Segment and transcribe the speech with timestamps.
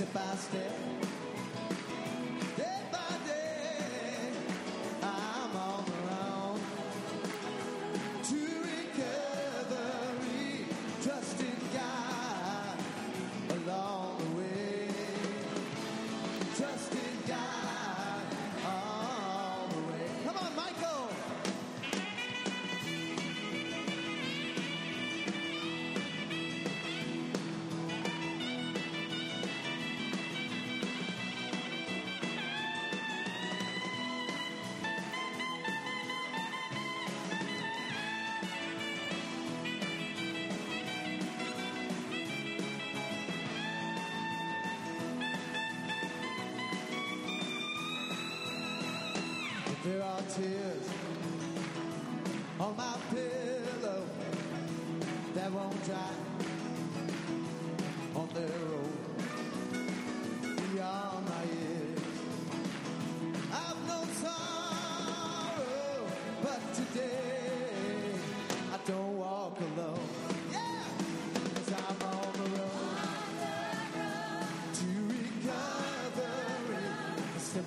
[0.00, 0.99] step by step.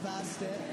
[0.04, 0.73] Step.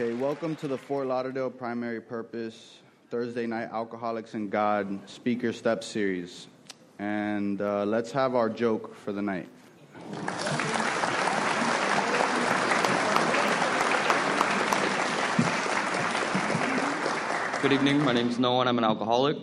[0.00, 2.78] Okay, welcome to the Fort Lauderdale Primary Purpose
[3.10, 6.46] Thursday Night Alcoholics and God Speaker Step Series.
[6.98, 9.46] And uh, let's have our joke for the night.
[17.60, 18.02] Good evening.
[18.02, 19.36] My name's Noah, and I'm an alcoholic.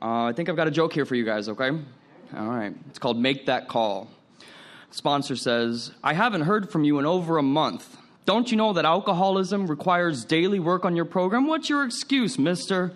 [0.00, 1.70] Uh, I think I've got a joke here for you guys, okay?
[2.36, 2.72] All right.
[2.88, 4.08] It's called Make That Call.
[4.92, 7.97] Sponsor says, I haven't heard from you in over a month.
[8.28, 11.46] Don't you know that alcoholism requires daily work on your program?
[11.46, 12.92] What's your excuse, mister?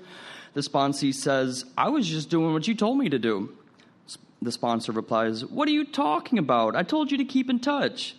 [0.53, 3.57] The sponsee says, I was just doing what you told me to do.
[4.43, 6.77] The sponsor replies, What are you talking about?
[6.77, 8.15] I told you to keep in touch.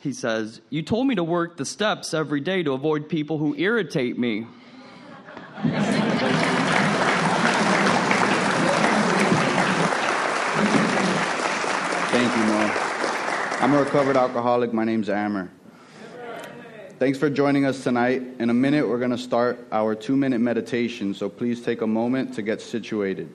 [0.00, 3.54] He says, You told me to work the steps every day to avoid people who
[3.54, 4.46] irritate me.
[12.10, 13.58] Thank you, Noah.
[13.60, 14.72] I'm a recovered alcoholic.
[14.72, 15.50] My name's Amber.
[16.98, 18.22] Thanks for joining us tonight.
[18.40, 21.86] In a minute, we're going to start our two minute meditation, so please take a
[21.86, 23.28] moment to get situated.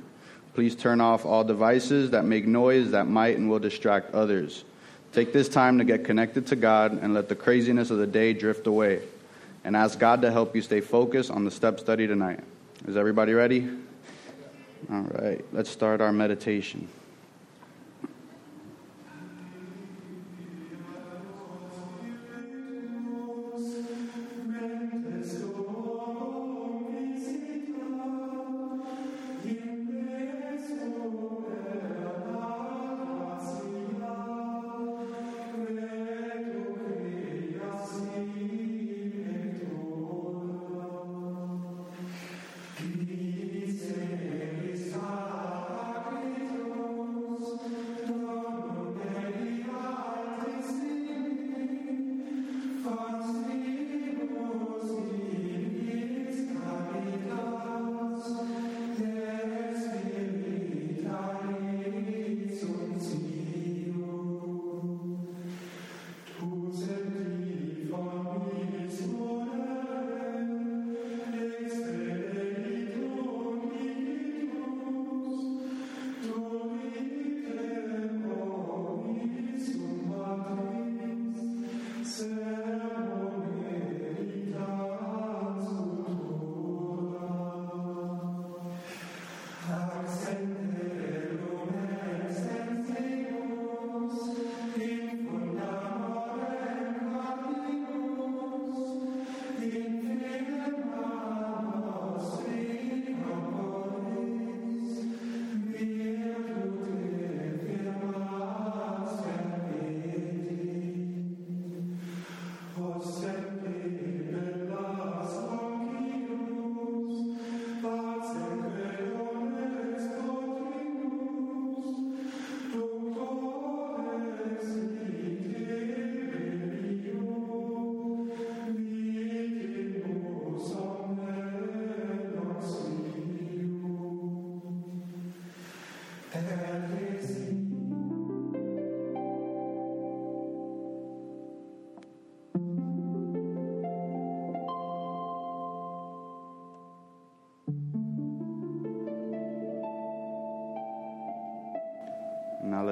[0.53, 4.65] Please turn off all devices that make noise that might and will distract others.
[5.13, 8.33] Take this time to get connected to God and let the craziness of the day
[8.33, 9.01] drift away.
[9.63, 12.41] And ask God to help you stay focused on the step study tonight.
[12.85, 13.69] Is everybody ready?
[14.91, 16.89] All right, let's start our meditation.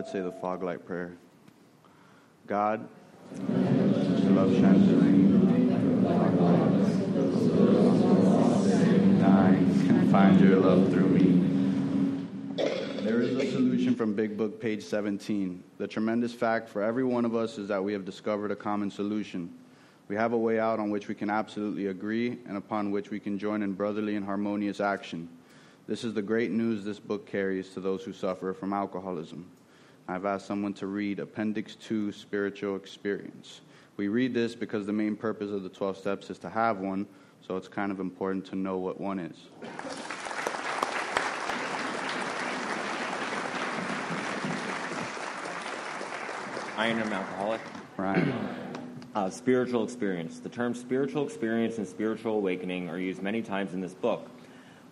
[0.01, 1.15] Let's say the fog light prayer.
[2.47, 2.89] God,
[3.37, 5.69] your love shines through me.
[9.85, 12.63] Can find your love through me.
[13.03, 15.63] There is a solution from Big Book, page 17.
[15.77, 18.89] The tremendous fact for every one of us is that we have discovered a common
[18.89, 19.53] solution.
[20.07, 23.19] We have a way out on which we can absolutely agree and upon which we
[23.19, 25.29] can join in brotherly and harmonious action.
[25.85, 29.45] This is the great news this book carries to those who suffer from alcoholism.
[30.07, 33.61] I've asked someone to read Appendix 2 Spiritual Experience.
[33.97, 37.05] We read this because the main purpose of the 12 steps is to have one,
[37.41, 39.37] so it's kind of important to know what one is.
[46.77, 47.61] I am an alcoholic.
[47.97, 48.33] Right.
[49.13, 50.39] Uh, spiritual experience.
[50.39, 54.29] The terms spiritual experience and spiritual awakening are used many times in this book,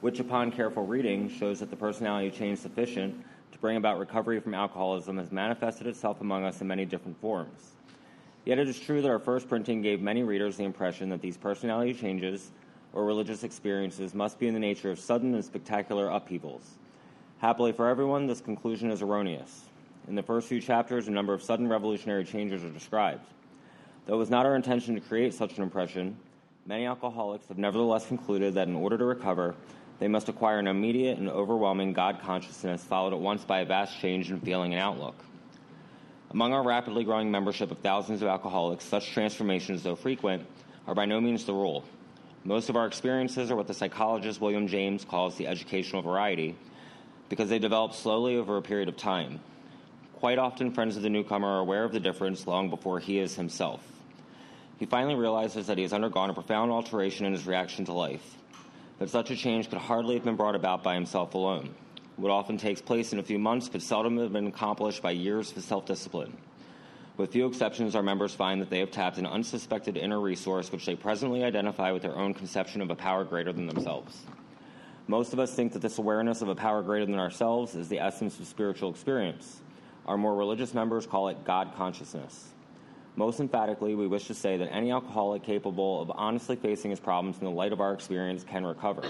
[0.02, 3.16] which, upon careful reading, shows that the personality change sufficient
[3.52, 7.74] to bring about recovery from alcoholism has manifested itself among us in many different forms.
[8.46, 11.38] Yet it is true that our first printing gave many readers the impression that these
[11.38, 12.52] personality changes
[12.94, 16.78] or religious experiences must be in the nature of sudden and spectacular upheavals.
[17.40, 19.66] Happily for everyone, this conclusion is erroneous.
[20.08, 23.26] In the first few chapters, a number of sudden revolutionary changes are described.
[24.06, 26.18] Though it was not our intention to create such an impression,
[26.66, 29.56] many alcoholics have nevertheless concluded that in order to recover,
[30.00, 34.00] they must acquire an immediate and overwhelming God consciousness, followed at once by a vast
[34.00, 35.16] change in feeling and outlook.
[36.32, 40.46] Among our rapidly growing membership of thousands of alcoholics, such transformations, though frequent,
[40.88, 41.84] are by no means the rule.
[42.44, 46.56] Most of our experiences are what the psychologist William James calls the educational variety,
[47.28, 49.40] because they develop slowly over a period of time.
[50.14, 53.36] Quite often, friends of the newcomer are aware of the difference long before he is
[53.36, 53.82] himself.
[54.78, 58.38] He finally realizes that he has undergone a profound alteration in his reaction to life,
[59.00, 61.74] but such a change could hardly have been brought about by himself alone.
[62.18, 65.56] What often takes place in a few months could seldom have been accomplished by years
[65.56, 66.36] of self discipline.
[67.16, 70.86] With few exceptions, our members find that they have tapped an unsuspected inner resource which
[70.86, 74.26] they presently identify with their own conception of a power greater than themselves.
[75.08, 78.00] Most of us think that this awareness of a power greater than ourselves is the
[78.00, 79.62] essence of spiritual experience.
[80.06, 82.50] Our more religious members call it God consciousness.
[83.20, 87.38] Most emphatically, we wish to say that any alcoholic capable of honestly facing his problems
[87.38, 89.04] in the light of our experience can recover,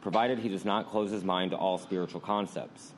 [0.00, 2.94] provided he does not close his mind to all spiritual concepts.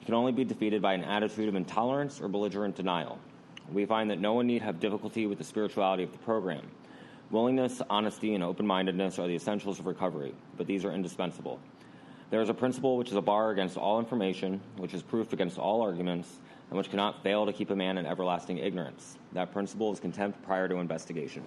[0.00, 3.20] He can only be defeated by an attitude of intolerance or belligerent denial.
[3.72, 6.66] We find that no one need have difficulty with the spirituality of the program.
[7.30, 11.60] Willingness, honesty, and open mindedness are the essentials of recovery, but these are indispensable.
[12.30, 15.56] There is a principle which is a bar against all information, which is proof against
[15.56, 16.40] all arguments,
[16.70, 19.18] and which cannot fail to keep a man in everlasting ignorance.
[19.32, 21.42] That principle is contempt prior to investigation.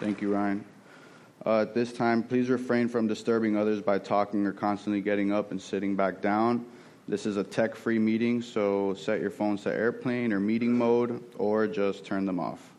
[0.00, 0.64] Thank you, Ryan.
[1.46, 5.52] Uh, at this time, please refrain from disturbing others by talking or constantly getting up
[5.52, 6.66] and sitting back down.
[7.08, 11.22] This is a tech free meeting, so set your phones to airplane or meeting mode
[11.38, 12.69] or just turn them off.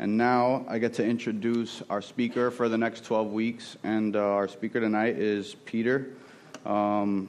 [0.00, 3.76] And now I get to introduce our speaker for the next 12 weeks.
[3.84, 6.10] And uh, our speaker tonight is Peter.
[6.66, 7.28] Um,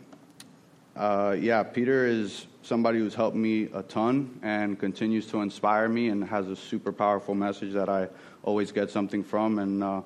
[0.95, 6.10] uh, yeah, Peter is somebody who's helped me a ton and continues to inspire me
[6.10, 8.07] and has a super powerful message that I
[8.41, 9.60] always get something from.
[9.60, 10.01] And uh,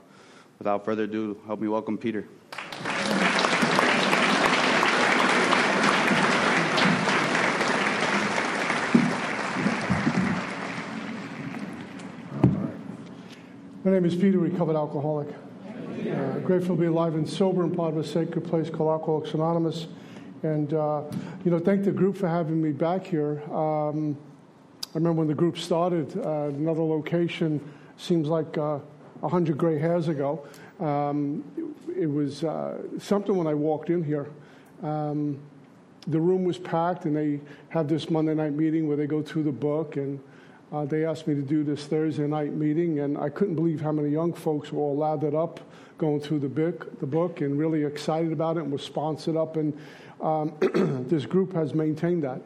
[0.57, 2.25] without further ado, help me welcome Peter.
[13.99, 15.27] Name is Peter, recovered alcoholic.
[15.27, 19.33] Uh, grateful to be alive and sober and part of a sacred place called Alcoholics
[19.33, 19.87] Anonymous.
[20.41, 21.03] And, uh,
[21.43, 23.43] you know, thank the group for having me back here.
[23.53, 24.15] Um,
[24.85, 27.59] I remember when the group started, uh, another location
[27.97, 28.81] seems like uh, a
[29.23, 30.47] uh, hundred gray hairs ago.
[30.79, 31.43] Um,
[31.89, 34.29] it, it, was uh, something when I walked in here.
[34.81, 35.37] Um,
[36.07, 39.43] the room was packed, and they have this Monday night meeting where they go through
[39.43, 40.21] the book and
[40.71, 43.91] uh, they asked me to do this Thursday night meeting, and I couldn't believe how
[43.91, 45.59] many young folks were all lathered up
[45.97, 49.57] going through the book, the book and really excited about it and was sponsored up.
[49.57, 49.77] And
[50.21, 50.53] um,
[51.09, 52.41] this group has maintained that.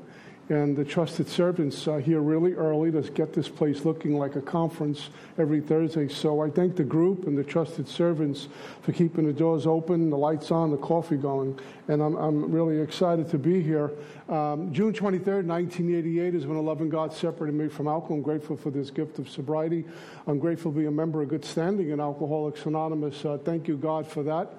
[0.49, 4.41] And the trusted servants uh, here really early to get this place looking like a
[4.41, 6.07] conference every Thursday.
[6.09, 8.49] So I thank the group and the trusted servants
[8.81, 11.57] for keeping the doors open, the lights on, the coffee going,
[11.87, 13.91] and I'm, I'm really excited to be here.
[14.27, 18.17] Um, June 23rd, 1988 is when 11 God separated me from alcohol.
[18.17, 19.85] I'm grateful for this gift of sobriety.
[20.27, 23.23] I'm grateful to be a member of good standing in Alcoholics Anonymous.
[23.23, 24.53] Uh, thank you, God, for that.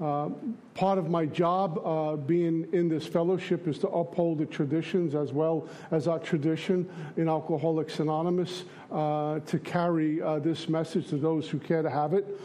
[0.00, 0.28] Uh,
[0.74, 5.32] part of my job uh, being in this fellowship is to uphold the traditions as
[5.32, 11.48] well as our tradition in Alcoholics Anonymous uh, to carry uh, this message to those
[11.48, 12.40] who care to have it.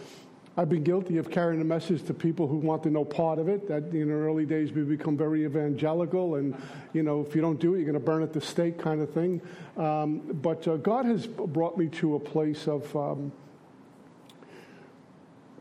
[0.56, 3.48] I've been guilty of carrying a message to people who want to know part of
[3.48, 3.68] it.
[3.68, 6.56] That in the early days we become very evangelical, and
[6.94, 9.02] you know if you don't do it, you're going to burn at the stake, kind
[9.02, 9.42] of thing.
[9.78, 12.96] Um, but uh, God has brought me to a place of.
[12.96, 13.32] Um,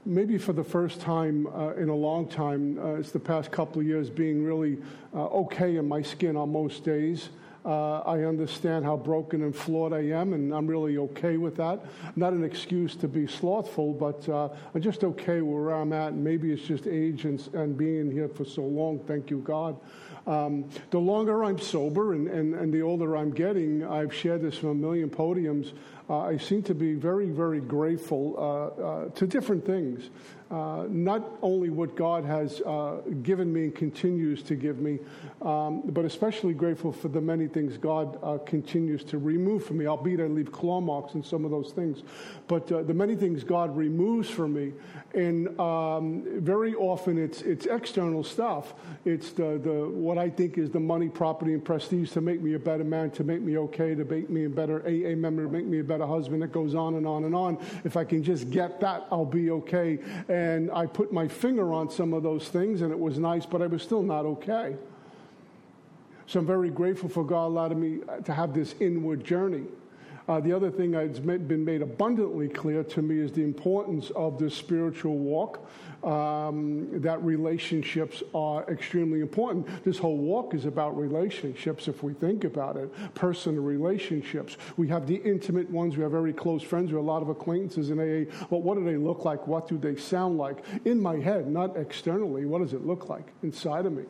[0.05, 3.81] maybe for the first time uh, in a long time, uh, it's the past couple
[3.81, 4.79] of years, being really
[5.15, 7.29] uh, okay in my skin on most days.
[7.65, 11.81] Uh, I understand how broken and flawed I am, and I'm really okay with that.
[12.17, 16.13] Not an excuse to be slothful, but uh, I'm just okay where I'm at.
[16.13, 18.99] And maybe it's just age and, and being here for so long.
[19.07, 19.79] Thank you, God.
[20.27, 24.59] Um, the longer I'm sober and, and, and the older I'm getting, I've shared this
[24.59, 25.73] from a million podiums.
[26.11, 30.11] Uh, I seem to be very, very grateful uh, uh, to different things.
[30.51, 32.61] Not only what God has
[33.23, 34.99] given me and continues to give me,
[35.41, 40.21] um, but especially grateful for the many things God continues to remove from me, albeit
[40.21, 42.03] I leave claw marks in some of those things.
[42.49, 44.75] But the many things God removes from me,
[45.15, 48.75] and um, very often it's, it's external stuff.
[49.07, 52.55] It's the, the, what I think is the money, property, and prestige to make me
[52.55, 55.49] a better man, to make me okay, to make me a better AA member, to
[55.49, 56.43] make me a better husband.
[56.43, 57.59] It goes on and on and on.
[57.85, 59.99] If I can just get that, I'll be okay.
[60.29, 63.63] And I put my finger on some of those things, and it was nice, but
[63.63, 64.77] I was still not okay.
[66.27, 69.65] So I'm very grateful for God allowing me to have this inward journey.
[70.29, 74.39] Uh, the other thing that's been made abundantly clear to me is the importance of
[74.39, 75.69] this spiritual walk,
[76.05, 79.67] um, that relationships are extremely important.
[79.85, 84.57] This whole walk is about relationships, if we think about it, personal relationships.
[84.77, 87.29] We have the intimate ones, we have very close friends, we have a lot of
[87.29, 89.47] acquaintances in AA, but what do they look like?
[89.47, 90.65] What do they sound like?
[90.85, 94.05] In my head, not externally, what does it look like inside of me?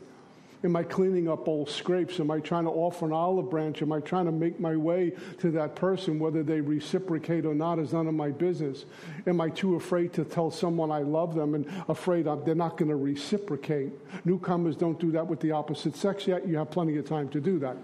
[0.64, 2.20] Am I cleaning up old scrapes?
[2.20, 3.82] Am I trying to offer an olive branch?
[3.82, 6.20] Am I trying to make my way to that person?
[6.20, 8.84] Whether they reciprocate or not is none of my business.
[9.26, 12.90] Am I too afraid to tell someone I love them and afraid they're not going
[12.90, 13.92] to reciprocate?
[14.24, 16.46] Newcomers don't do that with the opposite sex yet.
[16.46, 17.76] You have plenty of time to do that.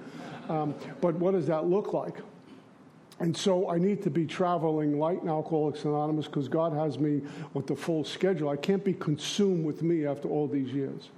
[0.48, 2.16] Um, but what does that look like?
[3.20, 7.22] And so I need to be traveling light in Alcoholics Anonymous because God has me
[7.52, 8.48] with the full schedule.
[8.48, 11.10] I can't be consumed with me after all these years.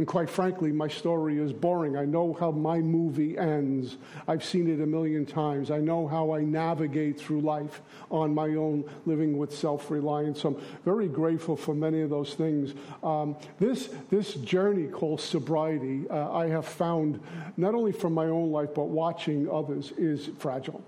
[0.00, 1.94] And quite frankly, my story is boring.
[1.94, 3.98] I know how my movie ends.
[4.26, 5.70] I've seen it a million times.
[5.70, 10.42] I know how I navigate through life on my own, living with self reliance.
[10.44, 12.72] I'm very grateful for many of those things.
[13.02, 17.20] Um, this, this journey called sobriety, uh, I have found,
[17.58, 20.82] not only from my own life, but watching others, is fragile.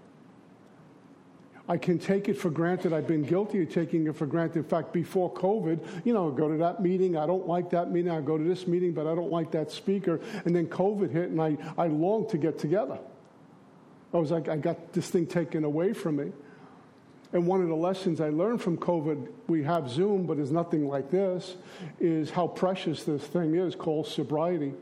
[1.73, 2.93] I can take it for granted.
[2.93, 4.59] I've been guilty of taking it for granted.
[4.59, 7.17] In fact, before COVID, you know, I go to that meeting.
[7.17, 8.12] I don't like that meeting.
[8.12, 10.21] I go to this meeting, but I don't like that speaker.
[10.45, 12.99] And then COVID hit, and I, I longed to get together.
[14.12, 16.33] I was like, I got this thing taken away from me.
[17.33, 20.87] And one of the lessons I learned from COVID, we have Zoom, but it's nothing
[20.87, 21.57] like this,
[21.99, 24.75] is how precious this thing is called sobriety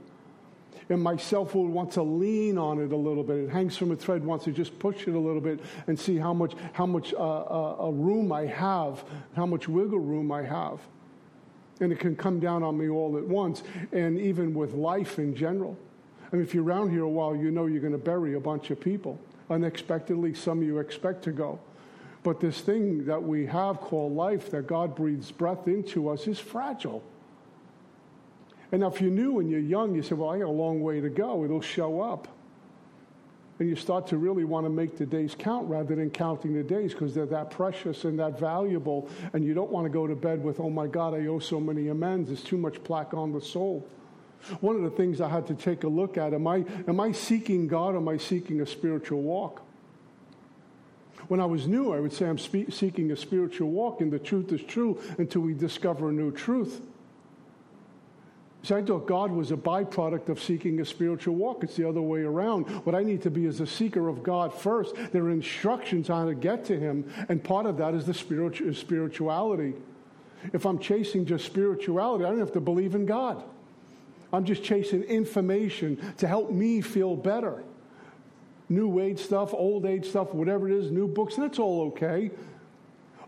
[0.89, 3.39] and myself will want to lean on it a little bit.
[3.39, 6.17] It hangs from a thread, wants to just push it a little bit and see
[6.17, 9.05] how much, how much uh, uh, room I have,
[9.37, 10.81] how much wiggle room I have.
[11.81, 13.63] And it can come down on me all at once,
[13.93, 15.79] and even with life in general.
[16.33, 18.41] I mean, if you're around here a while, you know you're going to bury a
[18.41, 19.19] bunch of people.
[19.49, 21.59] Unexpectedly, some you expect to go.
[22.23, 26.39] But this thing that we have called life, that God breathes breath into us, is
[26.39, 27.03] fragile.
[28.73, 30.81] And now, if you're new and you're young, you say, Well, I got a long
[30.81, 31.45] way to go.
[31.45, 32.29] It'll show up.
[33.59, 36.63] And you start to really want to make the days count rather than counting the
[36.63, 39.11] days because they're that precious and that valuable.
[39.35, 41.61] And you don't want to go to bed with, Oh my God, I owe so
[41.61, 42.29] many amends.
[42.29, 43.87] There's too much plaque on the soul.
[44.61, 47.13] One of the things I had to take a look at am I, am I
[47.13, 49.63] seeking God or am I seeking a spiritual walk?
[51.29, 54.19] When I was new, I would say I'm spe- seeking a spiritual walk, and the
[54.19, 56.81] truth is true until we discover a new truth.
[58.63, 61.65] See, I thought God was a byproduct of seeking a spiritual walk.
[61.65, 62.65] It's the other way around.
[62.85, 64.95] What I need to be is a seeker of God first.
[65.13, 68.13] There are instructions on how to get to Him, and part of that is the
[68.13, 69.75] spiritual, spirituality.
[70.53, 73.43] If I'm chasing just spirituality, I don't have to believe in God.
[74.33, 77.65] I'm just chasing information to help me feel better.
[78.69, 82.31] New age stuff, old age stuff, whatever it is, new books, that's all okay.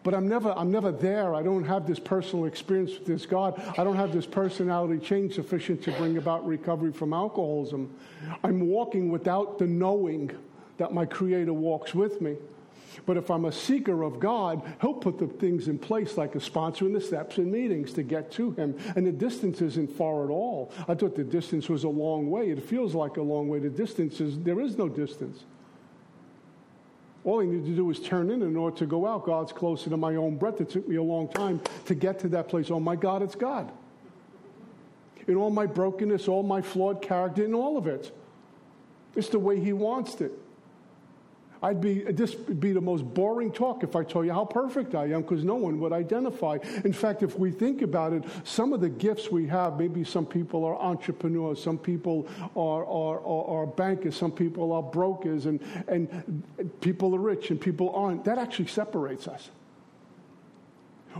[0.04, 1.34] But I'm never, I'm never there.
[1.34, 3.60] I don't have this personal experience with this God.
[3.78, 7.94] I don't have this personality change sufficient to bring about recovery from alcoholism.
[8.42, 10.30] I'm walking without the knowing
[10.78, 12.36] that my Creator walks with me.
[13.06, 16.40] But if I'm a seeker of God, He'll put the things in place like a
[16.40, 18.78] sponsor in the steps and meetings to get to Him.
[18.96, 20.72] And the distance isn't far at all.
[20.88, 22.50] I thought the distance was a long way.
[22.50, 23.60] It feels like a long way.
[23.60, 25.44] The distance is, there is no distance.
[27.24, 29.24] All I needed to do was turn in in order to go out.
[29.24, 30.60] God's closer to my own breath.
[30.60, 32.70] It took me a long time to get to that place.
[32.70, 33.70] Oh my God, it's God.
[35.28, 38.10] In all my brokenness, all my flawed character, in all of it.
[39.14, 40.32] It's the way He wants it.
[41.62, 44.94] I'd be, this would be the most boring talk if I told you how perfect
[44.94, 46.58] I am because no one would identify.
[46.84, 50.26] In fact, if we think about it, some of the gifts we have, maybe some
[50.26, 52.26] people are entrepreneurs, some people
[52.56, 56.42] are, are, are, are bankers, some people are brokers, and, and
[56.80, 58.24] people are rich and people aren't.
[58.24, 59.50] That actually separates us.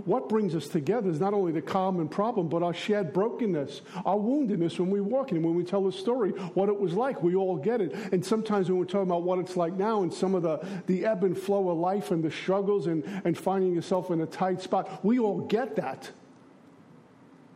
[0.06, 4.16] What brings us together is not only the common problem, but our shared brokenness, our
[4.16, 7.22] woundedness when we walk in, when we tell a story, what it was like.
[7.22, 7.92] We all get it.
[8.10, 11.04] And sometimes when we're talking about what it's like now and some of the, the
[11.04, 14.62] ebb and flow of life and the struggles and, and finding yourself in a tight
[14.62, 16.10] spot, we all get that.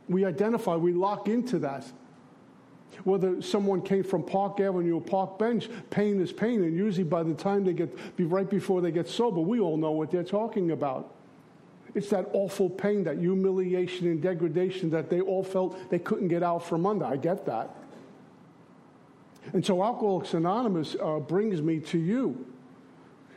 [0.09, 1.87] We identify, we lock into that.
[3.05, 6.63] Whether someone came from Park Avenue or Park Bench, pain is pain.
[6.63, 9.77] And usually by the time they get, be right before they get sober, we all
[9.79, 11.16] know what they're talking about.
[11.97, 16.43] It's that awful pain, that humiliation and degradation that they all felt they couldn't get
[16.43, 17.07] out from under.
[17.07, 17.75] I get that.
[19.55, 22.47] And so Alcoholics Anonymous uh, brings me to you.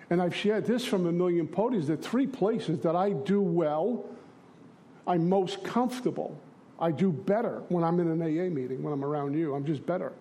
[0.10, 4.06] And I've shared this from a million podiums the three places that I do well,
[5.08, 6.38] I'm most comfortable.
[6.82, 9.56] I do better when I'm in an AA meeting, when I'm around you.
[9.56, 10.12] I'm just better.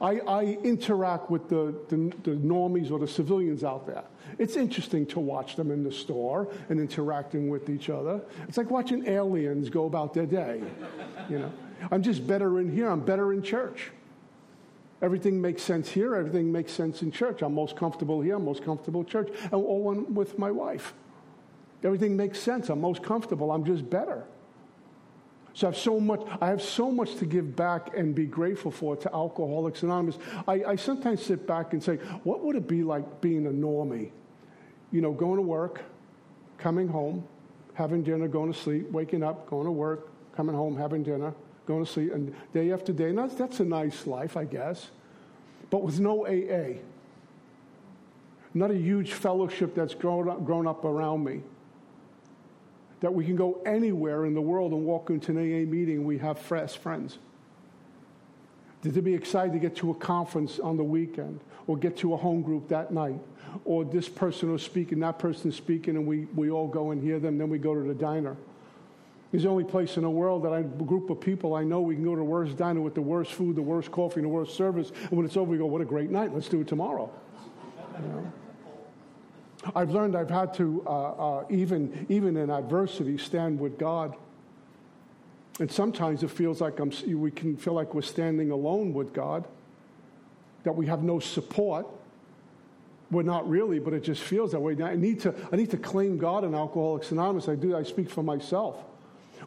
[0.00, 4.04] I, I interact with the, the, the, normies or the civilians out there.
[4.38, 8.20] It's interesting to watch them in the store and interacting with each other.
[8.48, 10.62] It's like watching aliens go about their day.
[11.30, 11.52] You know,
[11.90, 12.90] I'm just better in here.
[12.90, 13.90] I'm better in church.
[15.00, 16.14] Everything makes sense here.
[16.14, 17.42] Everything makes sense in church.
[17.42, 18.36] I'm most comfortable here.
[18.36, 19.28] I'm most comfortable church.
[19.44, 20.92] And all one with my wife.
[21.84, 22.68] Everything makes sense.
[22.68, 23.52] I'm most comfortable.
[23.52, 24.24] I'm just better.
[25.54, 28.70] So I have so much, I have so much to give back and be grateful
[28.70, 30.18] for to Alcoholics Anonymous.
[30.46, 34.10] I, I sometimes sit back and say, what would it be like being a normie?
[34.92, 35.82] You know, going to work,
[36.58, 37.26] coming home,
[37.74, 41.34] having dinner, going to sleep, waking up, going to work, coming home, having dinner,
[41.66, 43.12] going to sleep, and day after day.
[43.12, 44.90] That's, that's a nice life, I guess.
[45.70, 46.78] But with no AA.
[48.54, 51.42] Not a huge fellowship that's grown up, grown up around me
[53.00, 56.18] that we can go anywhere in the world and walk into an AA meeting, we
[56.18, 57.18] have fresh friends.
[58.82, 62.14] Did they be excited to get to a conference on the weekend or get to
[62.14, 63.20] a home group that night
[63.64, 67.02] or this person is speaking, that person is speaking, and we, we all go and
[67.02, 68.36] hear them, then we go to the diner.
[69.32, 71.80] It's the only place in the world that I, a group of people I know
[71.80, 74.24] we can go to the worst diner with the worst food, the worst coffee, and
[74.24, 74.90] the worst service.
[75.02, 76.32] And when it's over, we go, what a great night.
[76.32, 77.10] Let's do it tomorrow.
[78.00, 78.32] You know?
[79.74, 84.16] I've learned I've had to, uh, uh, even, even in adversity, stand with God.
[85.60, 89.46] And sometimes it feels like I'm, we can feel like we're standing alone with God,
[90.64, 91.86] that we have no support.
[93.10, 94.74] We're not really, but it just feels that way.
[94.74, 97.48] Now, I need to, I need to claim God in Alcoholics Anonymous.
[97.48, 97.76] I do.
[97.76, 98.84] I speak for myself.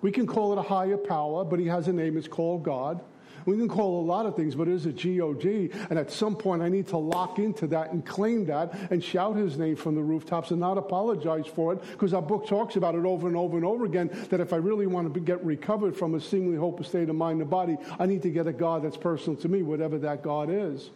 [0.01, 2.17] We can call it a higher power, but He has a name.
[2.17, 3.01] It's called God.
[3.45, 5.71] We can call a lot of things, but it is a God.
[5.89, 9.35] And at some point, I need to lock into that and claim that and shout
[9.35, 12.95] his name from the rooftops and not apologize for it because our book talks about
[12.95, 15.95] it over and over and over again that if I really want to get recovered
[15.95, 18.83] from a seemingly hopeless state of mind and body, I need to get a God
[18.83, 20.89] that's personal to me, whatever that God is.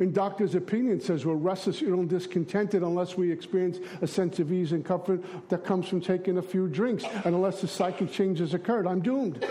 [0.00, 4.72] And doctor's opinion says we're restless and discontented unless we experience a sense of ease
[4.72, 7.04] and comfort that comes from taking a few drinks.
[7.24, 9.46] And unless the psychic change has occurred, I'm doomed.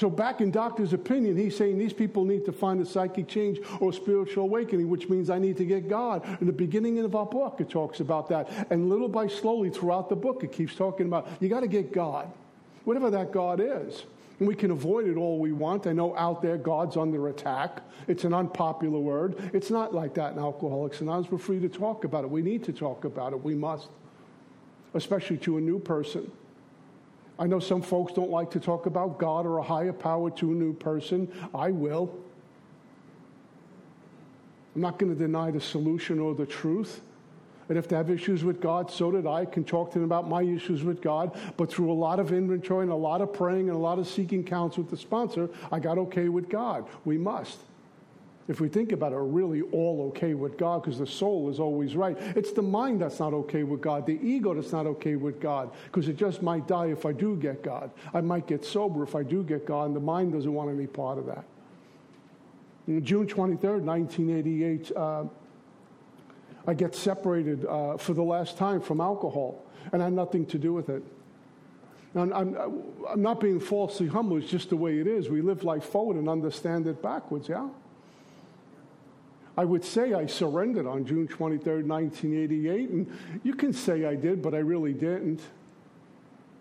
[0.00, 3.58] So, back in Doctor's opinion, he's saying these people need to find a psychic change
[3.80, 6.24] or spiritual awakening, which means I need to get God.
[6.40, 8.48] In the beginning of our book, it talks about that.
[8.70, 11.92] And little by slowly throughout the book, it keeps talking about you got to get
[11.92, 12.32] God,
[12.84, 14.06] whatever that God is.
[14.38, 15.86] And we can avoid it all we want.
[15.86, 17.82] I know out there God's under attack.
[18.08, 19.50] It's an unpopular word.
[19.52, 21.30] It's not like that in Alcoholics Anonymous.
[21.30, 22.30] We're free to talk about it.
[22.30, 23.44] We need to talk about it.
[23.44, 23.90] We must,
[24.94, 26.32] especially to a new person.
[27.40, 30.52] I know some folks don't like to talk about God or a higher power to
[30.52, 31.26] a new person.
[31.54, 32.14] I will.
[34.74, 37.00] I'm not going to deny the solution or the truth.
[37.70, 39.40] And if they have issues with God, so did I.
[39.40, 41.34] I can talk to them about my issues with God.
[41.56, 44.06] But through a lot of inventory and a lot of praying and a lot of
[44.06, 46.86] seeking counsel with the sponsor, I got okay with God.
[47.06, 47.58] We must.
[48.48, 51.60] If we think about it, we're really all okay with God because the soul is
[51.60, 52.16] always right.
[52.34, 55.70] It's the mind that's not okay with God, the ego that's not okay with God
[55.84, 57.90] because it just might die if I do get God.
[58.12, 60.86] I might get sober if I do get God, and the mind doesn't want any
[60.86, 61.44] part of that.
[62.88, 65.24] On June 23rd, 1988, uh,
[66.66, 70.58] I get separated uh, for the last time from alcohol, and I had nothing to
[70.58, 71.02] do with it.
[72.14, 72.56] And I'm,
[73.08, 75.28] I'm not being falsely humble, it's just the way it is.
[75.28, 77.68] We live life forward and understand it backwards, yeah?
[79.60, 84.40] I would say I surrendered on June 23rd, 1988, and you can say I did,
[84.40, 85.42] but I really didn't.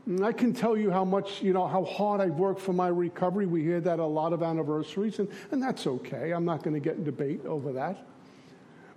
[0.06, 2.90] And I can tell you how much, you know, how hard I've worked for my
[2.90, 3.46] recovery.
[3.46, 6.34] We hear that a lot of anniversaries, and, and that's okay.
[6.34, 8.06] I'm not going to get in debate over that.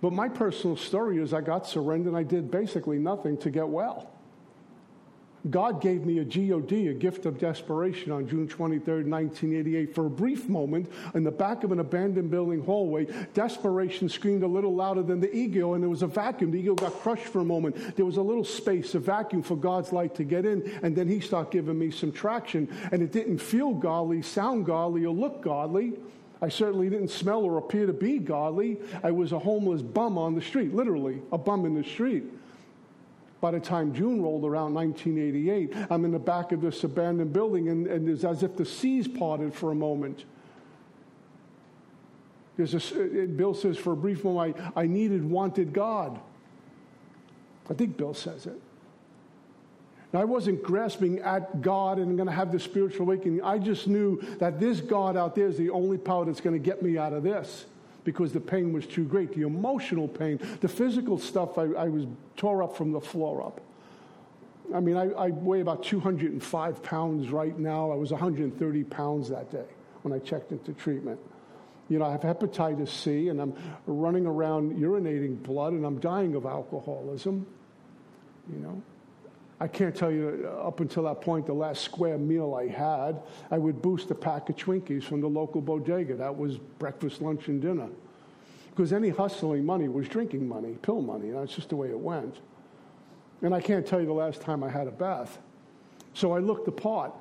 [0.00, 3.68] But my personal story is I got surrendered and I did basically nothing to get
[3.68, 4.10] well.
[5.50, 9.94] God gave me a GOD, a gift of desperation, on June 23, 1988.
[9.94, 14.46] For a brief moment, in the back of an abandoned building hallway, desperation screamed a
[14.46, 16.52] little louder than the ego, and there was a vacuum.
[16.52, 17.96] The ego got crushed for a moment.
[17.96, 21.08] There was a little space, a vacuum for God's light to get in, and then
[21.08, 22.68] He started giving me some traction.
[22.92, 25.94] And it didn't feel godly, sound godly, or look godly.
[26.40, 28.78] I certainly didn't smell or appear to be godly.
[29.02, 32.24] I was a homeless bum on the street, literally, a bum in the street.
[33.42, 37.70] By the time June rolled around 1988, I'm in the back of this abandoned building,
[37.70, 40.24] and, and it's as if the seas parted for a moment.
[42.56, 46.20] There's a, uh, Bill says, for a brief moment, I, I needed, wanted God.
[47.68, 48.60] I think Bill says it.
[50.12, 53.42] Now, I wasn't grasping at God and going to have this spiritual awakening.
[53.42, 56.64] I just knew that this God out there is the only power that's going to
[56.64, 57.66] get me out of this
[58.04, 59.34] because the pain was too great.
[59.34, 63.60] The emotional pain, the physical stuff, I, I was tore up from the floor up.
[64.74, 67.90] I mean, I, I, weigh about 205 pounds right now.
[67.90, 69.66] I was 130 pounds that day
[70.02, 71.20] when I checked into treatment.
[71.88, 73.54] You know, I have hepatitis C and I'm
[73.86, 77.46] running around urinating blood and I'm dying of alcoholism.
[78.52, 78.82] You know,
[79.62, 83.22] I can't tell you uh, up until that point the last square meal I had.
[83.48, 86.16] I would boost a pack of Twinkies from the local bodega.
[86.16, 87.88] That was breakfast, lunch, and dinner.
[88.70, 91.30] Because any hustling money was drinking money, pill money.
[91.30, 92.40] That's just the way it went.
[93.40, 95.38] And I can't tell you the last time I had a bath.
[96.12, 97.12] So I looked the part.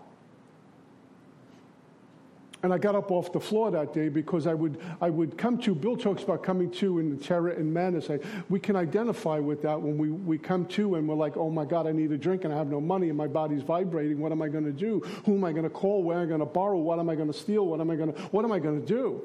[2.63, 5.57] And I got up off the floor that day because I would, I would come
[5.59, 8.09] to, Bill talks about coming to in the terror and madness.
[8.09, 8.19] I,
[8.49, 11.65] we can identify with that when we, we come to and we're like, oh my
[11.65, 14.19] God, I need a drink and I have no money and my body's vibrating.
[14.19, 14.99] What am I going to do?
[15.25, 16.03] Who am I going to call?
[16.03, 16.77] Where am I going to borrow?
[16.77, 17.65] What am I going to steal?
[17.65, 19.23] What am I going to, what am I going to do?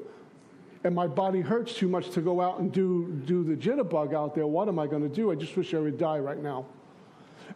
[0.83, 4.33] And my body hurts too much to go out and do, do the jitterbug out
[4.33, 4.47] there.
[4.47, 5.31] What am I going to do?
[5.31, 6.65] I just wish I would die right now.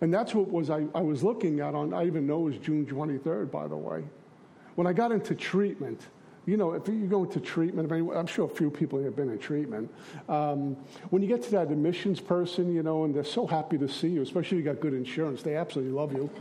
[0.01, 2.57] And that's what was I, I was looking at on, I even know it was
[2.57, 4.03] June 23rd, by the way.
[4.81, 6.01] When I got into treatment,
[6.47, 9.37] you know, if you go into treatment, I'm sure a few people have been in
[9.37, 9.93] treatment.
[10.27, 10.75] Um,
[11.11, 14.07] when you get to that admissions person, you know, and they're so happy to see
[14.07, 16.31] you, especially if you got good insurance, they absolutely love you.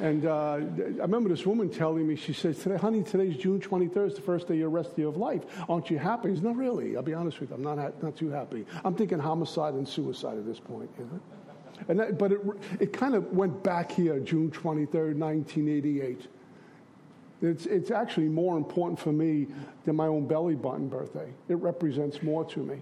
[0.00, 4.06] and uh, I remember this woman telling me, she says, Today, honey, today's June 23rd,
[4.06, 5.42] it's the first day of the rest of your life.
[5.68, 6.30] Aren't you happy?
[6.30, 6.96] He's not really.
[6.96, 8.64] I'll be honest with you, I'm not, not too happy.
[8.84, 11.20] I'm thinking homicide and suicide at this point, you know?
[11.88, 12.40] And that, but it,
[12.78, 16.28] it kind of went back here, June 23rd, 1988.
[17.42, 19.48] It's, it's actually more important for me
[19.84, 21.28] than my own belly button birthday.
[21.48, 22.78] It represents more to me.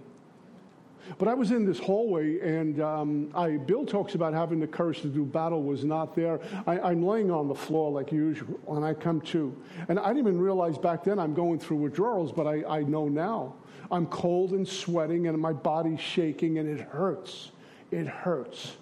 [1.17, 5.01] But I was in this hallway, and um, I, Bill talks about having the courage
[5.01, 6.39] to do battle was not there.
[6.67, 9.55] I, am laying on the floor like usual, and I come to.
[9.89, 13.07] And I didn't even realize back then I'm going through withdrawals, but I, I know
[13.07, 13.55] now.
[13.89, 17.51] I'm cold and sweating, and my body's shaking, and it hurts.
[17.89, 18.77] It hurts.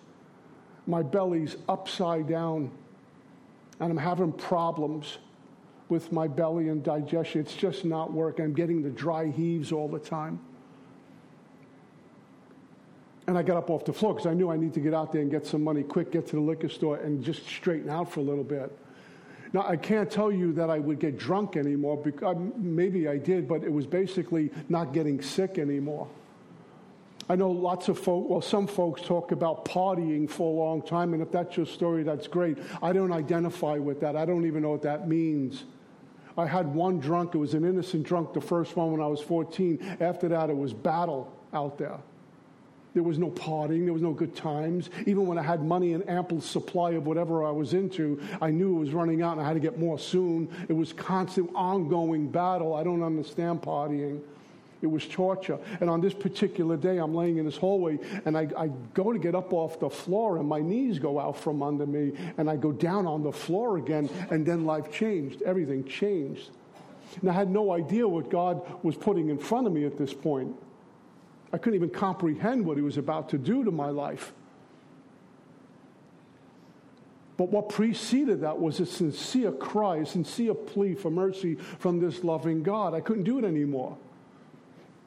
[0.87, 2.69] My belly's upside down,
[3.79, 5.19] and I'm having problems
[5.89, 7.41] with my belly and digestion.
[7.41, 8.45] It's just not working.
[8.45, 10.39] I'm getting the dry heaves all the time.
[13.27, 15.11] And I got up off the floor because I knew I need to get out
[15.11, 18.11] there and get some money quick, get to the liquor store, and just straighten out
[18.11, 18.75] for a little bit.
[19.51, 21.97] Now, I can't tell you that I would get drunk anymore.
[21.97, 26.07] Because, uh, maybe I did, but it was basically not getting sick anymore.
[27.31, 31.13] I know lots of folks, well, some folks talk about partying for a long time,
[31.13, 32.57] and if that's your story, that's great.
[32.81, 34.15] I don't identify with that.
[34.15, 35.65] I don't even know what that means.
[36.39, 37.35] I had one drunk.
[37.35, 39.97] It was an innocent drunk, the first one when I was 14.
[39.99, 41.99] After that, it was battle out there.
[42.93, 44.89] There was no partying, there was no good times.
[45.05, 48.77] Even when I had money and ample supply of whatever I was into, I knew
[48.77, 50.49] it was running out and I had to get more soon.
[50.67, 52.73] It was constant, ongoing battle.
[52.73, 54.21] I don't understand partying.
[54.81, 55.59] It was torture.
[55.81, 59.19] And on this particular day, I'm laying in this hallway and I, I, go to
[59.19, 62.55] get up off the floor and my knees go out from under me and I
[62.55, 65.41] go down on the floor again and then life changed.
[65.41, 66.51] Everything changed.
[67.19, 70.13] And I had no idea what God was putting in front of me at this
[70.13, 70.55] point.
[71.51, 74.31] I couldn't even comprehend what He was about to do to my life.
[77.35, 82.23] But what preceded that was a sincere cry, a sincere plea for mercy from this
[82.23, 82.93] loving God.
[82.93, 83.97] I couldn't do it anymore.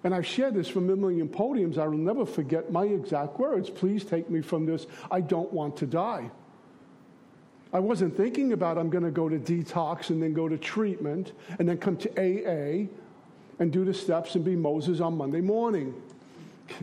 [0.05, 1.79] And I've shared this from a million podiums.
[1.79, 3.71] I will never forget my exact words.
[3.71, 4.87] Please take me from this.
[5.11, 6.31] I don't want to die.
[7.73, 11.33] I wasn't thinking about I'm going to go to detox and then go to treatment
[11.59, 12.89] and then come to AA
[13.59, 15.95] and do the steps and be Moses on Monday morning.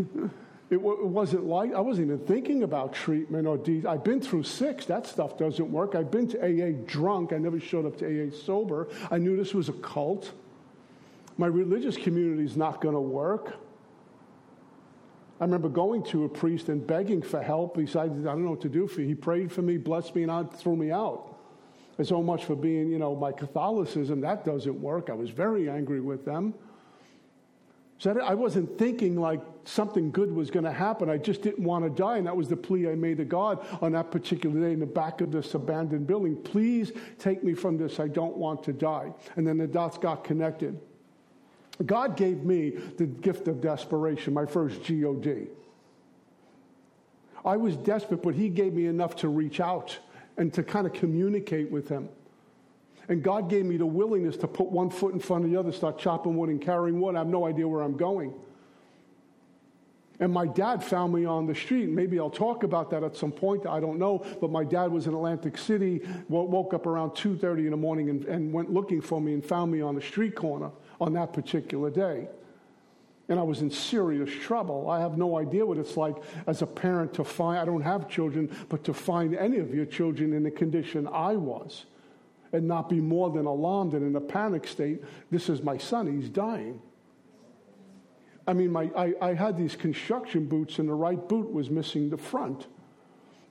[0.70, 4.22] it, w- it, wasn't like I wasn't even thinking about treatment or de- I've been
[4.22, 4.86] through six.
[4.86, 5.94] That stuff doesn't work.
[5.94, 7.34] I've been to AA drunk.
[7.34, 8.88] I never showed up to AA sober.
[9.12, 10.32] I knew this was a cult.
[11.40, 13.56] My religious community is not going to work.
[15.40, 17.78] I remember going to a priest and begging for help.
[17.78, 19.08] He said, I don't know what to do for you.
[19.08, 21.38] He prayed for me, blessed me, and I threw me out.
[21.98, 24.20] And so much for being, you know, my Catholicism.
[24.20, 25.10] That doesn't work.
[25.10, 26.56] I was very angry with them.
[28.00, 31.10] So I wasn't thinking like something good was going to happen.
[31.10, 32.18] I just didn't want to die.
[32.18, 34.86] And that was the plea I made to God on that particular day in the
[34.86, 36.36] back of this abandoned building.
[36.36, 37.98] Please take me from this.
[37.98, 39.14] I don't want to die.
[39.38, 40.78] And then the dots got connected.
[41.86, 45.48] God gave me the gift of desperation, my first GOD.
[47.46, 49.98] I was desperate, but He gave me enough to reach out
[50.38, 52.10] and to kind of communicate with Him.
[53.08, 55.72] And God gave me the willingness to put one foot in front of the other,
[55.72, 57.16] start chopping wood and carrying wood.
[57.16, 58.34] I have no idea where I'm going.
[60.20, 61.88] And my dad found me on the street.
[61.90, 63.66] Maybe I'll talk about that at some point.
[63.66, 64.26] I don't know.
[64.42, 68.26] But my dad was in Atlantic City, woke up around 2.30 in the morning and,
[68.26, 71.90] and went looking for me and found me on the street corner on that particular
[71.90, 72.28] day.
[73.30, 74.90] And I was in serious trouble.
[74.90, 76.16] I have no idea what it's like
[76.48, 79.86] as a parent to find, I don't have children, but to find any of your
[79.86, 81.86] children in the condition I was
[82.52, 85.04] and not be more than alarmed and in a panic state.
[85.30, 86.82] This is my son, he's dying.
[88.48, 92.10] I mean, my, I, I had these construction boots, and the right boot was missing
[92.10, 92.66] the front.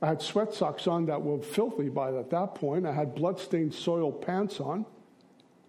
[0.03, 2.85] I had sweat socks on that were filthy by at that point.
[2.85, 4.85] I had bloodstained soiled pants on.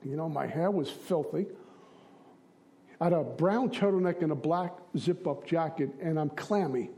[0.03, 1.45] You know, my hair was filthy.
[2.99, 6.89] I had a brown turtleneck and a black zip up jacket, and I'm clammy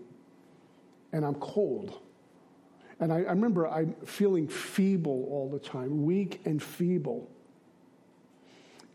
[1.13, 1.99] and I'm cold.
[2.99, 7.29] And I, I, remember I'm feeling feeble all the time, weak and feeble.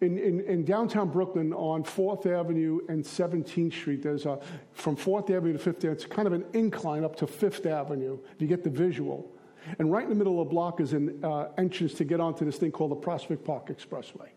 [0.00, 4.38] In, in, in, downtown Brooklyn on 4th Avenue and 17th Street, there's a,
[4.74, 8.18] from 4th Avenue to 5th Avenue, it's kind of an incline up to 5th Avenue,
[8.34, 9.32] if you get the visual.
[9.78, 12.44] And right in the middle of the block is an uh, entrance to get onto
[12.44, 14.28] this thing called the Prospect Park Expressway.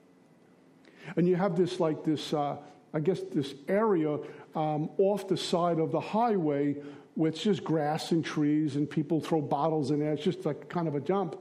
[1.15, 2.57] And you have this, like, this, uh,
[2.93, 4.17] I guess, this area
[4.55, 6.75] um, off the side of the highway
[7.15, 10.13] where it's just grass and trees and people throw bottles in there.
[10.13, 11.37] It's just like kind of a dump.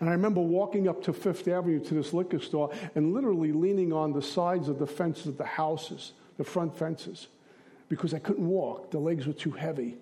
[0.00, 3.92] And I remember walking up to Fifth Avenue to this liquor store and literally leaning
[3.92, 7.28] on the sides of the fences of the houses, the front fences,
[7.88, 8.90] because I couldn't walk.
[8.90, 9.96] The legs were too heavy.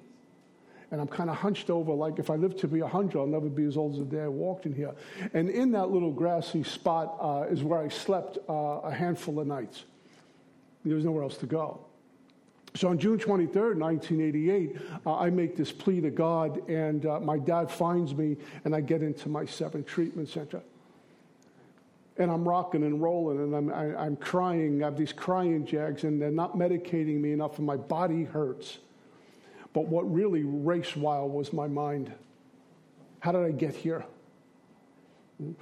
[0.93, 3.49] And I'm kind of hunched over, like if I live to be 100, I'll never
[3.49, 4.95] be as old as the day I walked in here.
[5.33, 9.47] And in that little grassy spot uh, is where I slept uh, a handful of
[9.47, 9.85] nights.
[10.85, 11.81] There was nowhere else to go.
[12.75, 14.77] So on June 23rd, 1988,
[15.07, 18.83] uh, I make this plea to God, and uh, my dad finds me, and I
[18.83, 20.61] get into my seventh treatment center.
[22.19, 24.83] And I'm rocking and rolling, and I'm, I, am i am crying.
[24.83, 28.79] I have these crying jags, and they're not medicating me enough, and my body hurts.
[29.73, 32.13] But what really raced wild was my mind.
[33.21, 34.05] How did I get here?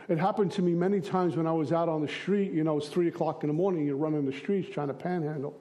[0.08, 2.52] It happened to me many times when I was out on the street.
[2.52, 5.56] You know, it's three o'clock in the morning, you're running the streets trying to panhandle.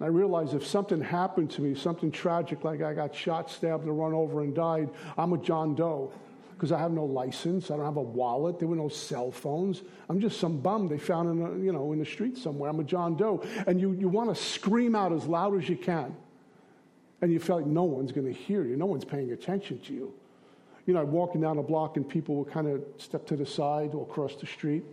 [0.00, 3.98] I realized if something happened to me, something tragic, like I got shot, stabbed, and
[3.98, 6.12] run over and died, I'm a John Doe
[6.52, 7.70] because I have no license.
[7.70, 8.58] I don't have a wallet.
[8.58, 9.82] There were no cell phones.
[10.08, 12.70] I'm just some bum they found in a, you know in the street somewhere.
[12.70, 15.76] I'm a John Doe, and you you want to scream out as loud as you
[15.76, 16.14] can,
[17.24, 18.76] and you feel like no one's going to hear you.
[18.76, 20.12] No one's paying attention to you.
[20.84, 23.46] You know, I'm walking down a block and people will kind of step to the
[23.46, 24.84] side or across the street.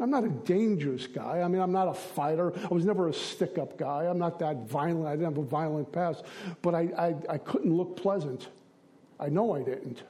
[0.00, 1.42] I'm not a dangerous guy.
[1.42, 2.52] I mean, I'm not a fighter.
[2.58, 4.06] I was never a stick up guy.
[4.06, 5.06] I'm not that violent.
[5.06, 6.24] I didn't have a violent past.
[6.60, 8.48] But I, I, I couldn't look pleasant.
[9.20, 10.02] I know I didn't.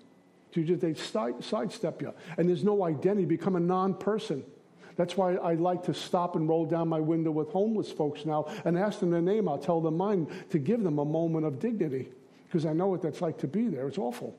[0.55, 2.15] So just, they side, sidestep you.
[2.39, 3.21] And there's no identity.
[3.21, 4.45] You become a non person.
[4.97, 8.47] That's why I like to stop and roll down my window with homeless folks now
[8.65, 9.49] and ask them their name.
[9.49, 12.09] I'll tell them mine to give them a moment of dignity
[12.47, 13.87] because I know what that's like to be there.
[13.89, 14.35] It's awful.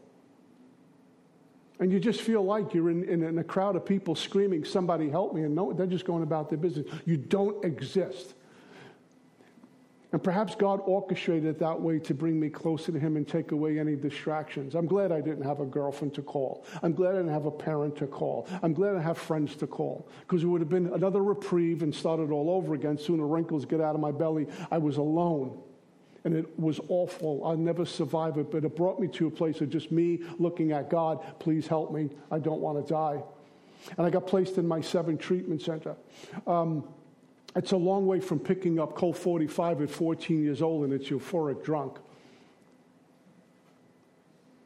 [1.79, 5.09] And you just feel like you're in, in, in a crowd of people screaming, Somebody
[5.09, 5.43] help me.
[5.43, 6.87] And no, they're just going about their business.
[7.05, 8.33] You don't exist.
[10.13, 13.51] And perhaps God orchestrated it that way to bring me closer to Him and take
[13.51, 14.73] away any distractions.
[14.73, 16.65] I'm glad I didn't have a girlfriend to call.
[16.81, 18.47] I'm glad I didn't have a parent to call.
[18.63, 20.09] I'm glad I have friends to call.
[20.21, 22.97] Because it would have been another reprieve and started all over again.
[22.97, 24.47] Soon the wrinkles get out of my belly.
[24.71, 25.61] I was alone.
[26.23, 27.45] And it was awful.
[27.45, 28.49] I'll never survive it.
[28.49, 31.21] But it brought me to a place of just me looking at God.
[31.39, 32.09] Please help me.
[32.31, 33.21] I don't want to die.
[33.97, 35.95] And I got placed in my seven treatment center.
[36.45, 36.85] Um,
[37.57, 41.09] it's a long way from picking up Colt 45 at 14 years old and it's
[41.09, 41.97] euphoric drunk.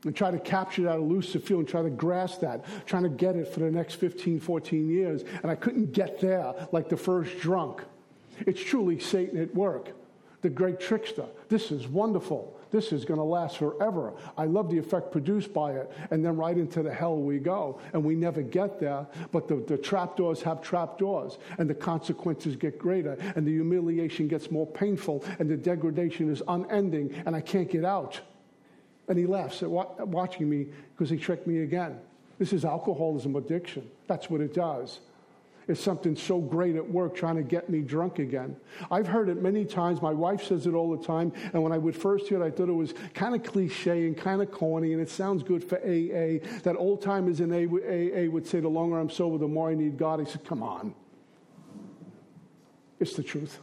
[0.03, 3.47] And try to capture that elusive feeling, try to grasp that, trying to get it
[3.47, 5.23] for the next 15, 14 years.
[5.41, 7.81] And I couldn't get there like the first drunk.
[8.45, 9.91] It's truly Satan at work,
[10.41, 11.27] the great trickster.
[11.49, 12.59] This is wonderful.
[12.71, 14.13] This is going to last forever.
[14.37, 15.91] I love the effect produced by it.
[16.09, 17.79] And then right into the hell we go.
[17.93, 19.05] And we never get there.
[19.31, 21.37] But the, the trapdoors have trapdoors.
[21.57, 23.17] And the consequences get greater.
[23.35, 25.23] And the humiliation gets more painful.
[25.39, 27.13] And the degradation is unending.
[27.25, 28.19] And I can't get out.
[29.09, 31.99] And he laughs at watching me because he tricked me again.
[32.39, 33.89] This is alcoholism addiction.
[34.07, 35.01] That's what it does
[35.67, 38.55] is something so great at work trying to get me drunk again.
[38.89, 40.01] I've heard it many times.
[40.01, 41.31] My wife says it all the time.
[41.53, 44.17] And when I would first hear it, I thought it was kind of cliche and
[44.17, 46.45] kind of corny, and it sounds good for AA.
[46.63, 49.97] That old timers in AA would say, The longer I'm sober, the more I need
[49.97, 50.19] God.
[50.21, 50.93] I said, Come on.
[52.99, 53.59] It's the truth.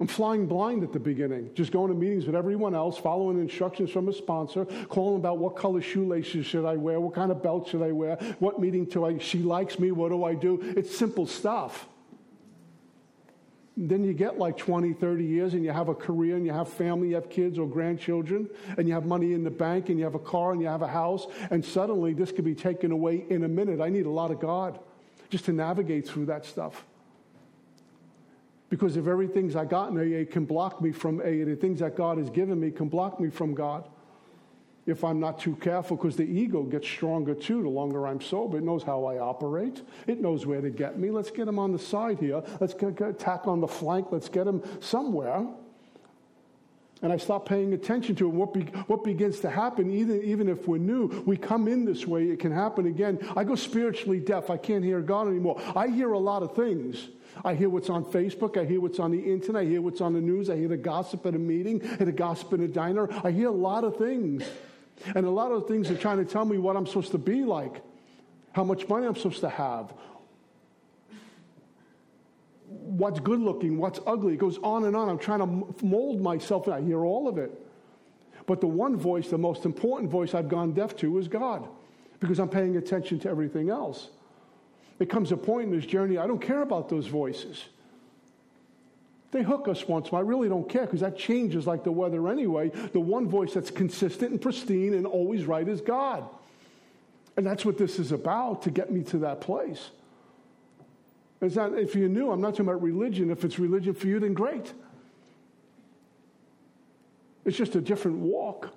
[0.00, 3.90] I'm flying blind at the beginning, just going to meetings with everyone else, following instructions
[3.90, 7.68] from a sponsor, calling about what color shoelaces should I wear, what kind of belt
[7.68, 10.60] should I wear, what meeting do I, she likes me, what do I do?
[10.76, 11.88] It's simple stuff.
[13.76, 16.68] Then you get like 20, 30 years and you have a career and you have
[16.68, 20.04] family, you have kids or grandchildren, and you have money in the bank and you
[20.04, 23.24] have a car and you have a house, and suddenly this could be taken away
[23.30, 23.80] in a minute.
[23.80, 24.78] I need a lot of God
[25.28, 26.84] just to navigate through that stuff.
[28.70, 31.44] Because the very things I got in AA can block me from AA.
[31.44, 33.88] The things that God has given me can block me from God
[34.88, 38.56] if I'm not too careful, because the ego gets stronger too the longer I'm sober.
[38.56, 41.10] It knows how I operate, it knows where to get me.
[41.10, 42.42] Let's get him on the side here.
[42.58, 44.08] Let's get, get, attack on the flank.
[44.10, 45.46] Let's get him somewhere.
[47.02, 48.34] And I stop paying attention to it.
[48.34, 52.06] What, be, what begins to happen, even, even if we're new, we come in this
[52.06, 53.20] way, it can happen again.
[53.36, 54.50] I go spiritually deaf.
[54.50, 55.60] I can't hear God anymore.
[55.76, 57.08] I hear a lot of things.
[57.44, 58.56] I hear what's on Facebook.
[58.60, 59.62] I hear what's on the internet.
[59.62, 60.50] I hear what's on the news.
[60.50, 63.08] I hear the gossip at a meeting, I hear the gossip in a diner.
[63.24, 64.44] I hear a lot of things.
[65.14, 67.44] And a lot of things are trying to tell me what I'm supposed to be
[67.44, 67.82] like,
[68.52, 69.92] how much money I'm supposed to have,
[72.66, 74.34] what's good looking, what's ugly.
[74.34, 75.08] It goes on and on.
[75.08, 77.52] I'm trying to mold myself, and I hear all of it.
[78.46, 81.68] But the one voice, the most important voice I've gone deaf to is God
[82.18, 84.08] because I'm paying attention to everything else.
[84.98, 87.64] There comes a point in this journey, I don't care about those voices.
[89.30, 92.28] They hook us once, but I really don't care because that changes like the weather
[92.28, 92.70] anyway.
[92.70, 96.24] The one voice that's consistent and pristine and always right is God.
[97.36, 99.90] And that's what this is about to get me to that place.
[101.40, 103.30] It's not, if you're new, I'm not talking about religion.
[103.30, 104.72] If it's religion for you, then great.
[107.44, 108.70] It's just a different walk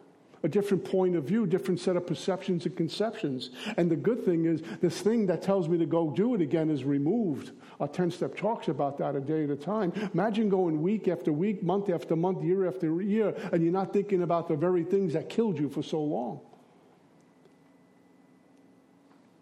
[0.43, 3.51] a different point of view, different set of perceptions and conceptions.
[3.77, 6.69] And the good thing is, this thing that tells me to go do it again
[6.69, 7.51] is removed.
[7.79, 9.93] Our 10 step talks about that a day at a time.
[10.13, 14.23] Imagine going week after week, month after month, year after year, and you're not thinking
[14.23, 16.41] about the very things that killed you for so long.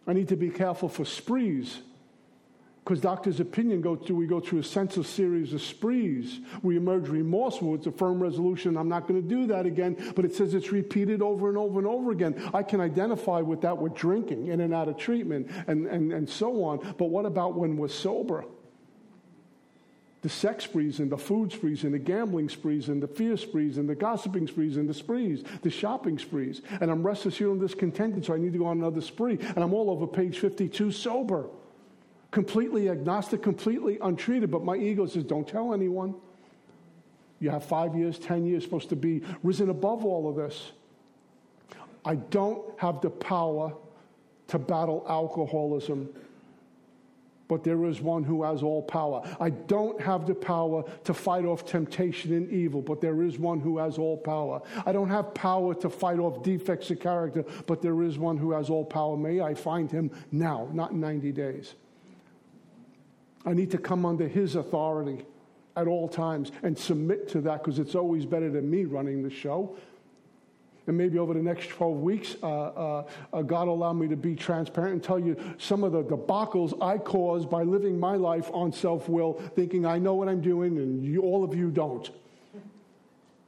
[0.08, 1.82] I need to be careful for sprees
[2.90, 6.40] because doctor's opinion go through, we go through a senseless series of sprees.
[6.64, 7.76] We emerge remorseful.
[7.76, 8.76] It's a firm resolution.
[8.76, 10.12] I'm not going to do that again.
[10.16, 12.50] But it says it's repeated over and over and over again.
[12.52, 16.28] I can identify with that with drinking in and out of treatment and, and, and
[16.28, 16.96] so on.
[16.98, 18.44] But what about when we're sober?
[20.24, 23.78] The sex sprees and the food sprees and the gambling sprees and the fear sprees
[23.78, 26.64] and the gossiping sprees and the sprees, the shopping sprees.
[26.82, 29.38] And I'm restless here and discontented, so I need to go on another spree.
[29.40, 31.50] And I'm all over page 52 sober
[32.32, 36.16] completely agnostic, completely untreated, but my ego says, don't tell anyone.
[37.40, 40.72] You have five years, ten years, supposed to be risen above all of this.
[42.06, 43.74] I don't have the power
[44.48, 46.10] to battle alcoholism,
[47.48, 49.24] but there is one who has all power.
[49.40, 53.60] I don't have the power to fight off temptation and evil, but there is one
[53.60, 54.62] who has all power.
[54.86, 58.52] I don't have power to fight off defects of character, but there is one who
[58.52, 59.18] has all power.
[59.18, 61.76] May I find him now, not in 90 days.
[63.46, 65.26] I need to come under His authority
[65.76, 69.30] at all times and submit to that because it's always better than me running the
[69.30, 69.78] show.
[70.88, 74.36] And maybe over the next 12 weeks, uh, uh, uh, God allow me to be
[74.36, 78.74] transparent and tell you some of the debacles I caused by living my life on
[78.74, 82.10] self will, thinking I know what I'm doing and you, all of you don't.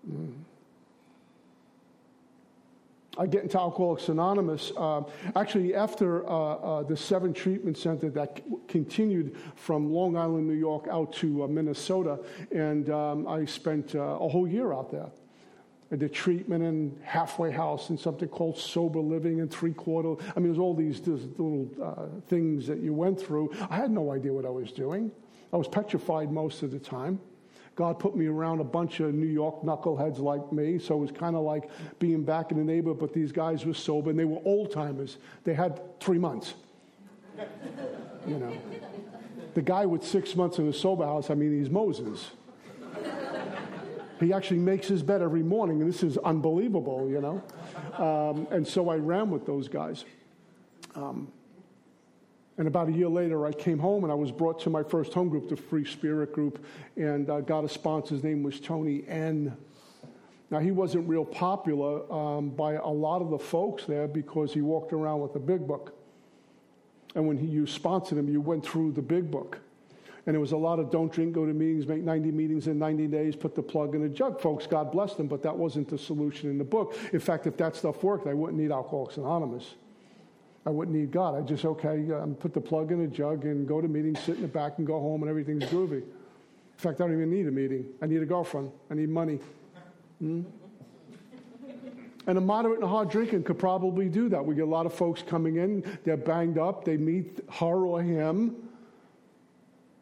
[0.07, 0.33] Mm.
[3.17, 4.71] I get into Alcoholics Anonymous.
[4.77, 5.03] Uh,
[5.35, 10.53] actually, after uh, uh, the Seven Treatment Center that c- continued from Long Island, New
[10.53, 12.19] York, out to uh, Minnesota,
[12.51, 15.09] and um, I spent uh, a whole year out there.
[15.91, 20.15] I did treatment and halfway house and something called sober living and three quarter.
[20.33, 23.51] I mean, there's all these, these little uh, things that you went through.
[23.69, 25.11] I had no idea what I was doing.
[25.51, 27.19] I was petrified most of the time.
[27.75, 31.11] God put me around a bunch of New York knuckleheads like me, so it was
[31.11, 31.69] kind of like
[31.99, 35.17] being back in the neighborhood, but these guys were sober and they were old timers.
[35.43, 36.53] They had three months.
[38.27, 38.53] You know.
[39.53, 42.31] The guy with six months in a sober house, I mean, he's Moses.
[44.19, 47.43] He actually makes his bed every morning, and this is unbelievable, you know.
[47.97, 50.05] Um, and so I ran with those guys.
[50.95, 51.31] Um,
[52.57, 55.13] and about a year later, I came home and I was brought to my first
[55.13, 56.63] home group, the Free Spirit Group,
[56.97, 58.15] and uh, got a sponsor.
[58.15, 59.55] His name was Tony N.
[60.49, 64.61] Now, he wasn't real popular um, by a lot of the folks there because he
[64.61, 65.95] walked around with a big book.
[67.15, 69.59] And when he, you sponsored him, you went through the big book.
[70.27, 72.77] And it was a lot of don't drink, go to meetings, make 90 meetings in
[72.77, 74.39] 90 days, put the plug in a jug.
[74.39, 76.95] Folks, God bless them, but that wasn't the solution in the book.
[77.13, 79.75] In fact, if that stuff worked, I wouldn't need Alcoholics Anonymous.
[80.65, 81.35] I wouldn't need God.
[81.35, 84.35] I just, okay, um, put the plug in a jug and go to meetings, sit
[84.35, 86.03] in the back and go home and everything's groovy.
[86.03, 87.85] In fact, I don't even need a meeting.
[88.01, 88.71] I need a girlfriend.
[88.89, 89.39] I need money.
[90.19, 90.43] Hmm?
[92.27, 94.45] And a moderate and hard drinking could probably do that.
[94.45, 98.03] We get a lot of folks coming in, they're banged up, they meet her or
[98.03, 98.55] him,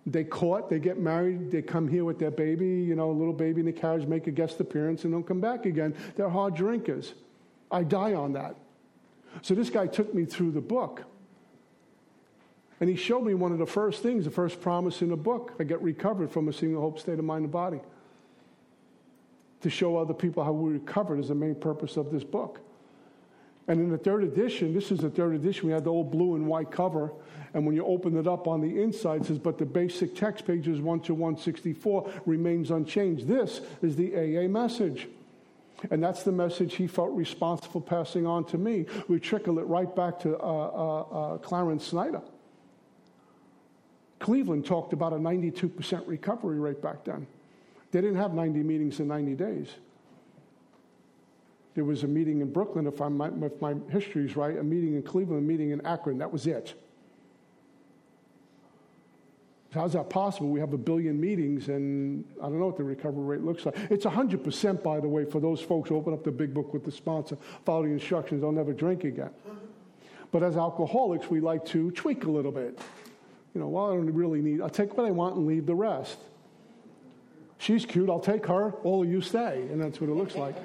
[0.05, 3.33] they caught, they get married, they come here with their baby, you know, a little
[3.33, 5.95] baby in the carriage, make a guest appearance, and don't come back again.
[6.17, 7.13] They're hard drinkers.
[7.71, 8.55] I die on that.
[9.41, 11.05] So this guy took me through the book.
[12.79, 15.53] And he showed me one of the first things, the first promise in the book.
[15.59, 17.81] I get recovered from a single hope state of mind and body.
[19.61, 22.61] To show other people how we recovered is the main purpose of this book.
[23.67, 26.35] And in the third edition, this is the third edition, we had the old blue
[26.35, 27.11] and white cover.
[27.53, 30.47] And when you open it up on the inside, it says, but the basic text,
[30.47, 33.27] pages 1 to 164, remains unchanged.
[33.27, 35.07] This is the AA message.
[35.91, 38.85] And that's the message he felt responsible passing on to me.
[39.07, 42.21] We trickle it right back to uh, uh, uh, Clarence Snyder.
[44.19, 47.25] Cleveland talked about a 92% recovery rate back then.
[47.91, 49.67] They didn't have 90 meetings in 90 days.
[51.75, 54.95] There was a meeting in Brooklyn, if, I'm, if my history is right, a meeting
[54.95, 56.17] in Cleveland, a meeting in Akron.
[56.17, 56.73] That was it.
[59.71, 60.49] How's that possible?
[60.49, 63.75] We have a billion meetings, and I don't know what the recovery rate looks like.
[63.91, 66.83] It's 100%, by the way, for those folks who open up the big book with
[66.83, 69.29] the sponsor, follow the instructions, they'll never drink again.
[70.31, 72.79] But as alcoholics, we like to tweak a little bit.
[73.53, 75.75] You know, well, I don't really need, I'll take what I want and leave the
[75.75, 76.17] rest.
[77.59, 79.67] She's cute, I'll take her, all of you stay.
[79.71, 80.55] And that's what it looks like.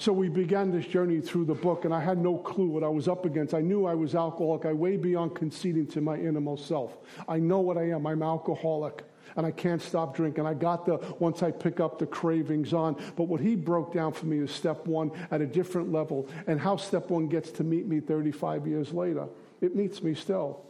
[0.00, 2.88] So we began this journey through the book, and I had no clue what I
[2.88, 3.52] was up against.
[3.52, 4.64] I knew I was alcoholic.
[4.64, 6.96] I way beyond conceding to my innermost self.
[7.28, 8.06] I know what I am.
[8.06, 9.04] I'm alcoholic,
[9.36, 10.46] and I can't stop drinking.
[10.46, 12.96] I got the once I pick up the cravings on.
[13.14, 16.58] But what he broke down for me is step one at a different level, and
[16.58, 19.28] how step one gets to meet me 35 years later.
[19.60, 20.64] It meets me still.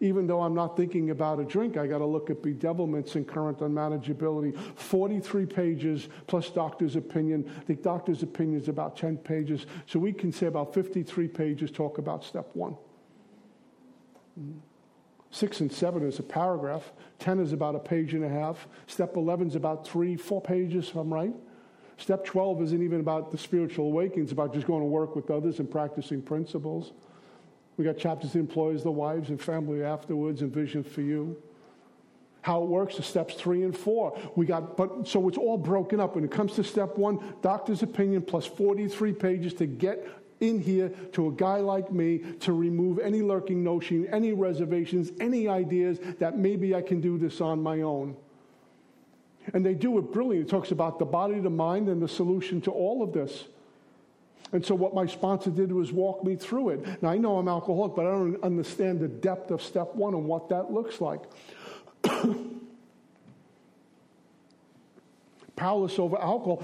[0.00, 3.26] Even though I'm not thinking about a drink, I got to look at bedevilments and
[3.26, 4.58] current unmanageability.
[4.76, 7.50] 43 pages plus doctor's opinion.
[7.66, 9.66] The doctor's opinion is about 10 pages.
[9.86, 12.76] So we can say about 53 pages talk about step one.
[15.30, 16.92] Six and seven is a paragraph.
[17.18, 18.68] 10 is about a page and a half.
[18.86, 21.34] Step 11 is about three, four pages, if I'm right.
[21.96, 25.30] Step 12 isn't even about the spiritual awakening, it's about just going to work with
[25.30, 26.92] others and practicing principles.
[27.82, 31.36] We got chapters that employs the wives and family afterwards and vision for you.
[32.42, 34.16] How it works, the steps three and four.
[34.36, 36.14] We got, but so it's all broken up.
[36.14, 40.06] When it comes to step one, doctor's opinion plus 43 pages to get
[40.38, 45.48] in here to a guy like me to remove any lurking notion, any reservations, any
[45.48, 48.14] ideas that maybe I can do this on my own.
[49.54, 50.46] And they do it brilliantly.
[50.46, 53.42] It talks about the body, the mind, and the solution to all of this.
[54.52, 57.02] And so what my sponsor did was walk me through it.
[57.02, 60.26] Now I know I'm alcoholic, but I don't understand the depth of step one and
[60.26, 61.22] what that looks like.
[65.56, 66.62] Powerless over alcohol.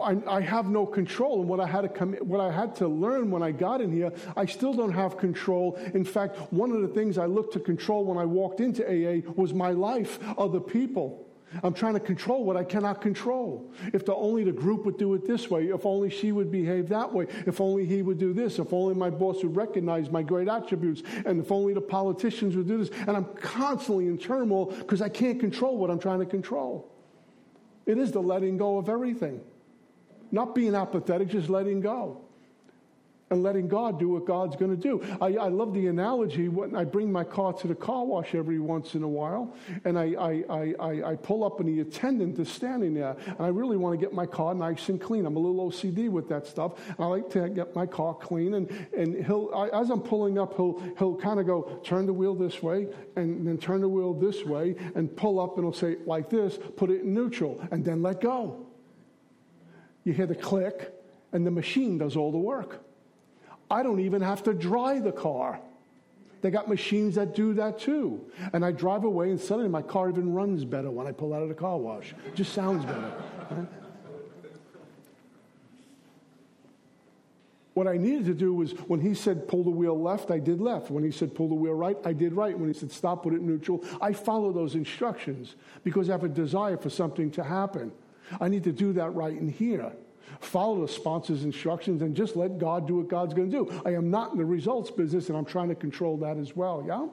[0.00, 2.88] I, I, have no control, and what I had to come, what I had to
[2.88, 5.76] learn when I got in here, I still don't have control.
[5.94, 9.20] In fact, one of the things I looked to control when I walked into AA
[9.34, 11.26] was my life, other people.
[11.62, 13.70] I'm trying to control what I cannot control.
[13.92, 16.88] If the, only the group would do it this way, if only she would behave
[16.88, 20.22] that way, if only he would do this, if only my boss would recognize my
[20.22, 22.90] great attributes, and if only the politicians would do this.
[23.06, 26.88] And I'm constantly in turmoil because I can't control what I'm trying to control.
[27.86, 29.40] It is the letting go of everything.
[30.30, 32.22] Not being apathetic, just letting go
[33.32, 35.02] and letting God do what God's going to do.
[35.20, 38.58] I, I, love the analogy when I bring my car to the car wash every
[38.58, 42.50] once in a while, and I, I, I, I pull up and the attendant is
[42.50, 45.24] standing there, and I really want to get my car nice and clean.
[45.24, 46.72] I'm a little OCD with that stuff.
[46.98, 50.54] I like to get my car clean, and, and he'll, I, as I'm pulling up,
[50.56, 54.12] he'll, he'll kind of go, turn the wheel this way, and then turn the wheel
[54.12, 57.82] this way, and pull up, and he'll say, like this, put it in neutral, and
[57.82, 58.66] then let go.
[60.04, 60.92] You hear the click,
[61.32, 62.84] and the machine does all the work.
[63.72, 65.58] I don't even have to dry the car.
[66.42, 68.20] They got machines that do that too.
[68.52, 71.42] And I drive away, and suddenly my car even runs better when I pull out
[71.42, 72.14] of the car wash.
[72.26, 73.12] It just sounds better.
[77.74, 80.60] What I needed to do was when he said pull the wheel left, I did
[80.60, 80.90] left.
[80.90, 82.58] When he said pull the wheel right, I did right.
[82.58, 86.28] When he said stop, put it neutral, I follow those instructions because I have a
[86.28, 87.90] desire for something to happen.
[88.38, 89.92] I need to do that right in here.
[90.40, 93.82] Follow the sponsor's instructions and just let God do what God's going to do.
[93.84, 96.84] I am not in the results business and I'm trying to control that as well,
[96.86, 97.06] yeah?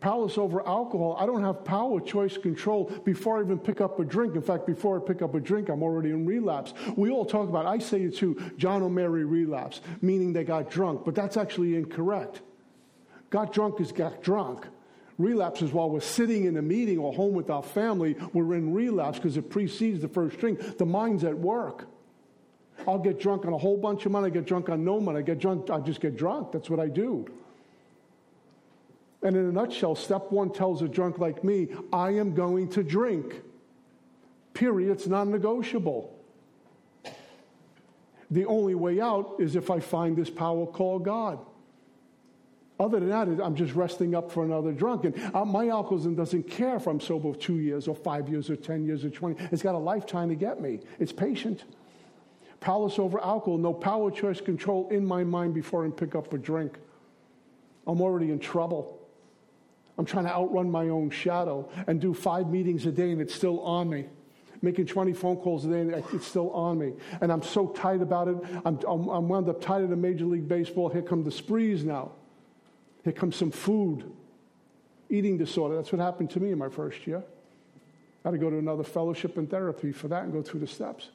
[0.00, 1.16] Powerless over alcohol.
[1.20, 4.34] I don't have power, choice, control before I even pick up a drink.
[4.34, 6.72] In fact, before I pick up a drink, I'm already in relapse.
[6.96, 10.70] We all talk about, I say it too, John or Mary relapse, meaning they got
[10.70, 12.40] drunk, but that's actually incorrect.
[13.28, 14.66] Got drunk is got drunk
[15.20, 19.18] relapses while we're sitting in a meeting or home with our family, we're in relapse
[19.18, 20.78] because it precedes the first drink.
[20.78, 21.86] The mind's at work.
[22.88, 24.26] I'll get drunk on a whole bunch of money.
[24.26, 25.18] I get drunk on no money.
[25.18, 25.70] I get drunk.
[25.70, 26.52] I just get drunk.
[26.52, 27.26] That's what I do.
[29.22, 32.82] And in a nutshell, step one tells a drunk like me, I am going to
[32.82, 33.42] drink.
[34.54, 34.92] Period.
[34.92, 36.16] It's non negotiable.
[38.30, 41.38] The only way out is if I find this power called God.
[42.80, 45.04] Other than that, I'm just resting up for another drunk.
[45.04, 48.56] And uh, my alcoholism doesn't care if I'm sober two years or five years or
[48.56, 49.48] 10 years or 20.
[49.52, 50.80] It's got a lifetime to get me.
[50.98, 51.64] It's patient.
[52.60, 56.38] Powerless over alcohol, no power, choice, control in my mind before I pick up a
[56.38, 56.78] drink.
[57.86, 58.98] I'm already in trouble.
[59.98, 63.34] I'm trying to outrun my own shadow and do five meetings a day and it's
[63.34, 64.06] still on me
[64.62, 66.92] making 20 phone calls a day, and it's still on me.
[67.22, 68.36] And I'm so tight about it.
[68.66, 70.90] I'm, I'm, I'm wound up tight at Major League Baseball.
[70.90, 72.12] Here come the sprees now.
[73.04, 74.10] Here comes some food,
[75.08, 75.76] eating disorder.
[75.76, 77.22] That's what happened to me in my first year.
[78.24, 80.66] I had to go to another fellowship in therapy for that and go through the
[80.66, 81.08] steps.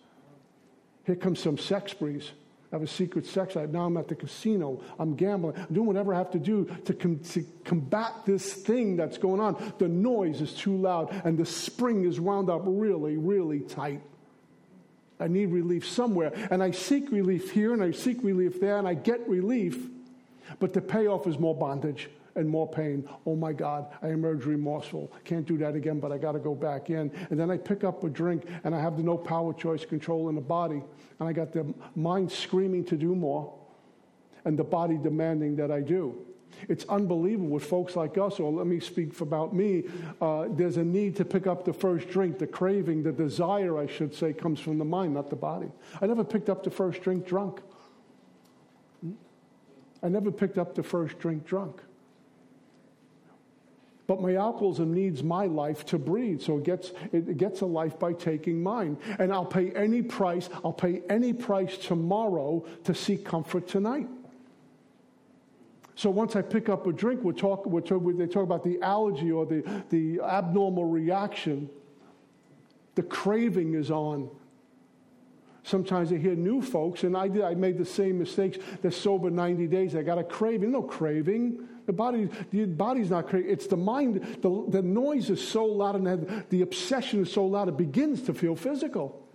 [1.05, 2.31] Here comes some sex sprees.
[2.71, 3.69] I have a secret sex life.
[3.69, 4.81] Now I'm at the casino.
[4.97, 5.55] I'm gambling.
[5.55, 9.39] I'm doing whatever I have to do to, com- to combat this thing that's going
[9.39, 9.73] on.
[9.77, 14.01] The noise is too loud, and the spring is wound up really, really tight.
[15.19, 16.33] I need relief somewhere.
[16.49, 19.87] And I seek relief here, and I seek relief there, and I get relief.
[20.59, 23.07] But the payoff is more bondage and more pain.
[23.25, 25.11] Oh my God, I emerge remorseful.
[25.23, 27.11] Can't do that again, but I got to go back in.
[27.29, 30.29] And then I pick up a drink and I have the no power, choice, control
[30.29, 30.83] in the body.
[31.19, 33.53] And I got the mind screaming to do more
[34.43, 36.25] and the body demanding that I do.
[36.69, 39.83] It's unbelievable with folks like us, or let me speak about me.
[40.21, 42.39] Uh, there's a need to pick up the first drink.
[42.39, 45.69] The craving, the desire, I should say, comes from the mind, not the body.
[46.01, 47.61] I never picked up the first drink drunk.
[50.05, 51.81] I never picked up the first drink drunk.
[54.05, 57.97] But my alcoholism needs my life to breathe, so it gets, it gets a life
[57.97, 58.99] by taking mine.
[59.17, 64.07] And I'll pay any price, I'll pay any price tomorrow to seek comfort tonight.
[65.95, 68.79] So once I pick up a drink, we're talk, we're talk, they talk about the
[68.83, 71.67] allergy or the, the abnormal reaction.
[72.93, 74.29] The craving is on.
[75.65, 77.41] Sometimes I hear new folks, and I did.
[77.41, 78.59] I made the same mistakes.
[78.83, 79.95] They're sober 90 days.
[79.95, 80.71] I got a craving.
[80.71, 81.67] No craving.
[81.87, 83.49] The body, the body's not craving.
[83.49, 84.21] It's the mind.
[84.43, 88.33] The, the noise is so loud, and the obsession is so loud, it begins to
[88.35, 89.27] feel physical.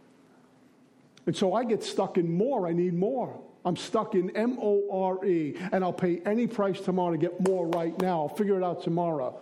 [1.26, 2.68] And so I get stuck in more.
[2.68, 3.36] I need more.
[3.64, 7.40] I'm stuck in M O R E, and I'll pay any price tomorrow to get
[7.40, 8.20] more right now.
[8.20, 9.36] I'll figure it out tomorrow.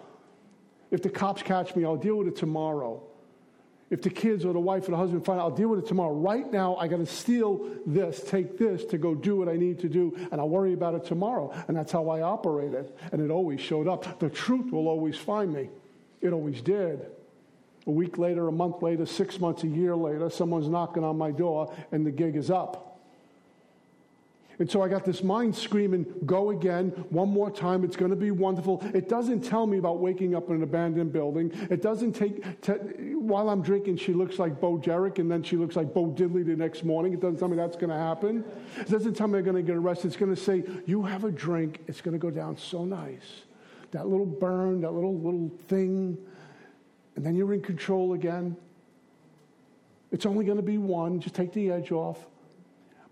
[0.90, 3.02] If the cops catch me, I'll deal with it tomorrow.
[3.90, 5.88] If the kids or the wife or the husband find out, I'll deal with it
[5.88, 6.12] tomorrow.
[6.12, 9.78] Right now, I got to steal this, take this to go do what I need
[9.80, 11.52] to do, and I'll worry about it tomorrow.
[11.68, 12.92] And that's how I operated.
[13.12, 14.20] And it always showed up.
[14.20, 15.70] The truth will always find me.
[16.20, 17.06] It always did.
[17.86, 21.30] A week later, a month later, six months, a year later, someone's knocking on my
[21.30, 22.87] door, and the gig is up.
[24.58, 28.16] And so I got this mind screaming, go again, one more time, it's going to
[28.16, 28.82] be wonderful.
[28.92, 31.52] It doesn't tell me about waking up in an abandoned building.
[31.70, 32.44] It doesn't take,
[33.14, 36.44] while I'm drinking, she looks like Bo Derek and then she looks like Bo Diddley
[36.44, 37.12] the next morning.
[37.12, 38.44] It doesn't tell me that's going to happen.
[38.78, 40.08] It doesn't tell me I'm going to get arrested.
[40.08, 43.42] It's going to say, you have a drink, it's going to go down so nice.
[43.92, 46.18] That little burn, that little, little thing,
[47.14, 48.56] and then you're in control again.
[50.10, 52.18] It's only going to be one, just take the edge off.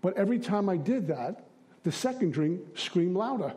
[0.07, 1.43] But every time I did that,
[1.83, 3.53] the second drink screamed louder.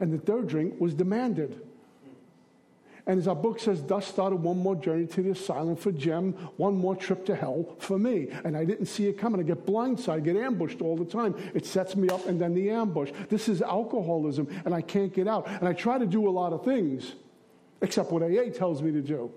[0.00, 1.60] And the third drink was demanded.
[3.06, 6.32] And as our book says, thus started one more journey to the asylum for Jim,
[6.56, 8.26] one more trip to hell for me.
[8.42, 9.38] And I didn't see it coming.
[9.38, 11.36] I get blindsided, I get ambushed all the time.
[11.54, 13.12] It sets me up and then the ambush.
[13.28, 15.46] This is alcoholism, and I can't get out.
[15.46, 17.14] And I try to do a lot of things,
[17.82, 19.30] except what AA tells me to do.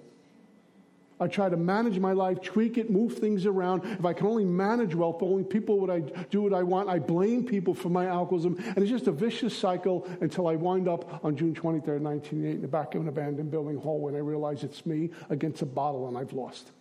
[1.22, 3.84] I try to manage my life, tweak it, move things around.
[3.84, 6.00] If I can only manage well, if only people would I
[6.30, 8.56] do what I want, I blame people for my alcoholism.
[8.66, 12.62] And it's just a vicious cycle until I wind up on June 23rd, 1988, in
[12.62, 16.08] the back of an abandoned building hall when I realize it's me against a bottle
[16.08, 16.72] and I've lost.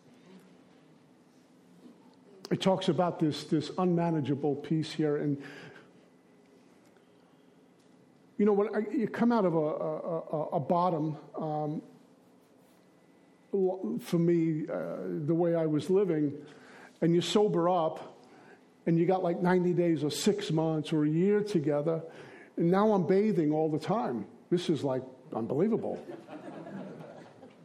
[2.53, 5.17] It talks about this, this unmanageable piece here.
[5.17, 5.43] And,
[8.39, 11.83] you know, when I, you come out of a, a, a, a bottom, um,
[13.51, 14.97] for me, uh,
[15.27, 16.35] the way I was living,
[17.01, 18.19] and you sober up,
[18.87, 22.03] and you got like 90 days or six months or a year together,
[22.57, 24.27] and now I'm bathing all the time.
[24.51, 25.03] This is like
[25.35, 26.05] unbelievable.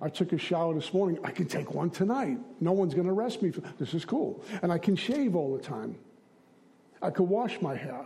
[0.01, 1.17] I took a shower this morning.
[1.23, 2.37] I can take one tonight.
[2.59, 3.51] No one's going to arrest me.
[3.51, 4.43] For, this is cool.
[4.61, 5.95] And I can shave all the time.
[7.01, 8.05] I could wash my hair.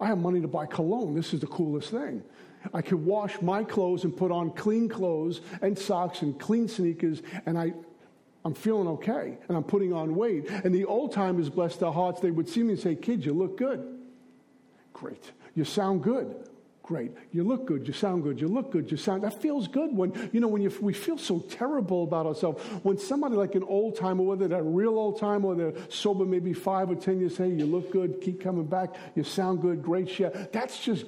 [0.00, 1.14] I have money to buy cologne.
[1.14, 2.24] This is the coolest thing.
[2.72, 7.22] I could wash my clothes and put on clean clothes and socks and clean sneakers,
[7.46, 7.72] and I,
[8.44, 10.48] I'm feeling okay, and I'm putting on weight.
[10.48, 13.32] And the old timers, bless their hearts, they would see me and say, Kid, you
[13.32, 13.98] look good.
[14.92, 15.32] Great.
[15.54, 16.48] You sound good
[16.82, 17.12] great.
[17.30, 17.86] You look good.
[17.86, 18.40] You sound good.
[18.40, 18.90] You look good.
[18.90, 19.24] You sound.
[19.24, 22.62] That feels good when you know when you, we feel so terrible about ourselves.
[22.82, 26.52] When somebody like an old timer, whether they're real old timer or they're sober, maybe
[26.52, 28.20] five or ten years, say you look good.
[28.20, 28.94] Keep coming back.
[29.14, 29.82] You sound good.
[29.82, 30.30] Great share.
[30.52, 31.06] That's just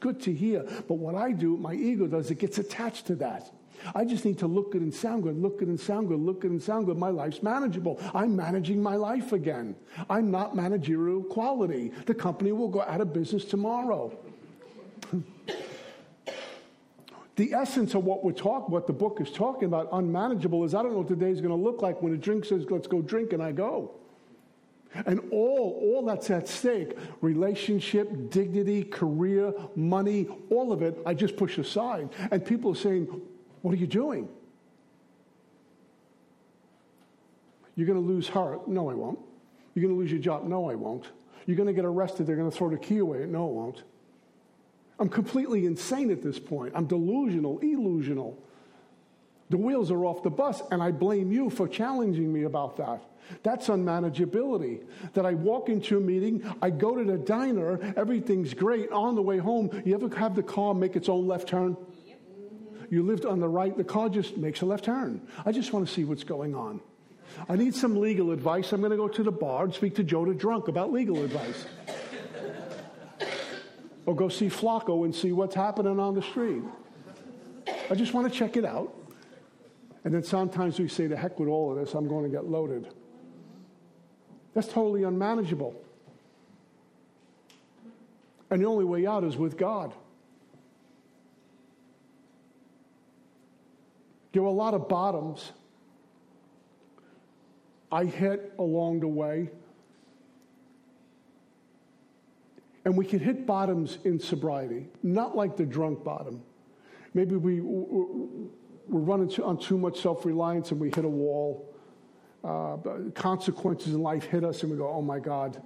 [0.00, 0.62] good to hear.
[0.88, 3.50] But what I do, my ego does, it gets attached to that.
[3.94, 6.42] I just need to look good and sound good, look good and sound good, look
[6.42, 6.98] good and sound good.
[6.98, 7.98] My life's manageable.
[8.14, 9.74] I'm managing my life again.
[10.08, 11.92] I'm not managerial quality.
[12.06, 14.18] The company will go out of business tomorrow
[17.36, 20.82] the essence of what we're talking, what the book is talking about, unmanageable, is I
[20.82, 22.86] don't know what the day is going to look like when a drink says, let's
[22.86, 23.92] go drink, and I go.
[25.06, 31.36] And all, all that's at stake relationship, dignity, career, money, all of it, I just
[31.36, 32.08] push aside.
[32.30, 33.06] And people are saying,
[33.62, 34.28] What are you doing?
[37.76, 38.66] You're going to lose heart.
[38.66, 39.18] No, I won't.
[39.74, 40.44] You're going to lose your job.
[40.44, 41.06] No, I won't.
[41.46, 42.26] You're going to get arrested.
[42.26, 43.26] They're going to throw the key away.
[43.26, 43.82] No, I won't.
[45.00, 46.74] I'm completely insane at this point.
[46.76, 48.36] I'm delusional, illusional.
[49.48, 53.02] The wheels are off the bus, and I blame you for challenging me about that.
[53.42, 54.84] That's unmanageability.
[55.14, 58.92] That I walk into a meeting, I go to the diner, everything's great.
[58.92, 61.76] On the way home, you ever have the car make its own left turn?
[62.90, 65.26] You lived on the right, the car just makes a left turn.
[65.46, 66.80] I just want to see what's going on.
[67.48, 68.72] I need some legal advice.
[68.72, 71.22] I'm going to go to the bar and speak to Joe the drunk about legal
[71.22, 71.64] advice
[74.06, 76.62] or go see Flacco and see what's happening on the street.
[77.90, 78.94] I just want to check it out.
[80.04, 82.46] And then sometimes we say, the heck with all of this, I'm going to get
[82.46, 82.88] loaded.
[84.54, 85.74] That's totally unmanageable.
[88.50, 89.92] And the only way out is with God.
[94.32, 95.52] There were a lot of bottoms
[97.92, 99.50] I hit along the way
[102.84, 106.42] And we can hit bottoms in sobriety, not like the drunk bottom.
[107.12, 111.66] Maybe we, we're running on too much self reliance and we hit a wall.
[112.42, 112.78] Uh,
[113.14, 115.62] consequences in life hit us and we go, oh my God,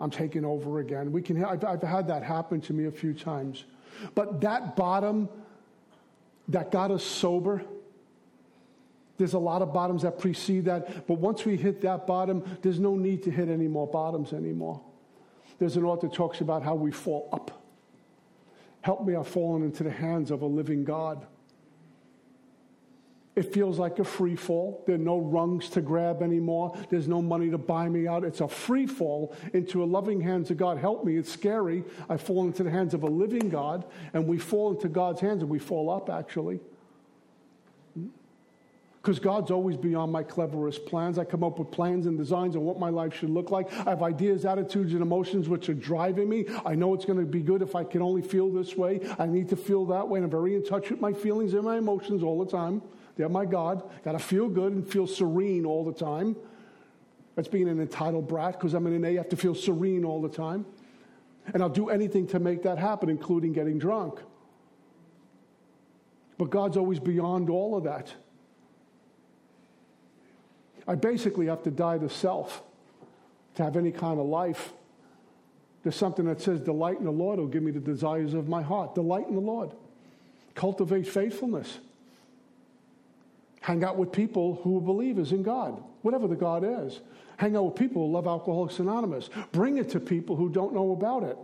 [0.00, 1.12] I'm taking over again.
[1.12, 3.64] We can, I've, I've had that happen to me a few times.
[4.14, 5.28] But that bottom
[6.48, 7.62] that got us sober,
[9.18, 11.06] there's a lot of bottoms that precede that.
[11.06, 14.80] But once we hit that bottom, there's no need to hit any more bottoms anymore.
[15.58, 17.64] There's an author talks about how we fall up.
[18.80, 21.26] Help me, I've fallen into the hands of a living God.
[23.34, 24.82] It feels like a free fall.
[24.86, 26.76] There are no rungs to grab anymore.
[26.90, 28.24] There's no money to buy me out.
[28.24, 30.76] It's a free fall into a loving hands of God.
[30.76, 31.16] Help me.
[31.16, 31.84] It's scary.
[32.08, 35.42] I fall into the hands of a living God, and we fall into God's hands
[35.42, 36.58] and we fall up, actually.
[39.00, 41.18] Because God's always beyond my cleverest plans.
[41.18, 43.72] I come up with plans and designs on what my life should look like.
[43.72, 46.46] I have ideas, attitudes, and emotions which are driving me.
[46.66, 49.00] I know it's going to be good if I can only feel this way.
[49.18, 50.18] I need to feel that way.
[50.18, 52.82] And I'm very in touch with my feelings and my emotions all the time.
[53.16, 53.88] They're my God.
[54.04, 56.36] Got to feel good and feel serene all the time.
[57.36, 59.10] That's being an entitled brat because I'm in an A.
[59.10, 60.66] I have to feel serene all the time.
[61.54, 64.20] And I'll do anything to make that happen, including getting drunk.
[66.36, 68.12] But God's always beyond all of that.
[70.88, 72.62] I basically have to die to self
[73.56, 74.72] to have any kind of life.
[75.82, 78.62] There's something that says, Delight in the Lord will give me the desires of my
[78.62, 78.94] heart.
[78.94, 79.70] Delight in the Lord.
[80.54, 81.78] Cultivate faithfulness.
[83.60, 87.00] Hang out with people who are believers in God, whatever the God is.
[87.36, 89.28] Hang out with people who love Alcoholics Anonymous.
[89.52, 91.36] Bring it to people who don't know about it.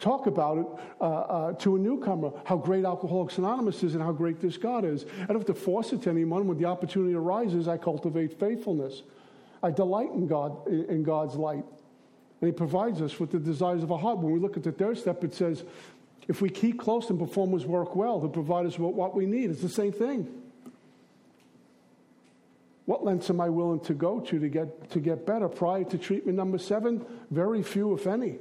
[0.00, 0.66] Talk about it
[1.00, 4.84] uh, uh, to a newcomer, how great Alcoholics Anonymous is and how great this God
[4.86, 5.04] is.
[5.22, 6.48] I don't have to force it to anyone.
[6.48, 9.02] When the opportunity arises, I cultivate faithfulness.
[9.62, 11.64] I delight in God, in God's light.
[12.40, 14.18] And He provides us with the desires of our heart.
[14.18, 15.64] When we look at the third step, it says,
[16.28, 19.26] if we keep close and perform His work well, He'll provide us with what we
[19.26, 19.50] need.
[19.50, 20.26] It's the same thing.
[22.86, 25.48] What lengths am I willing to go to to get, to get better?
[25.48, 28.38] Prior to treatment number seven, very few, if any.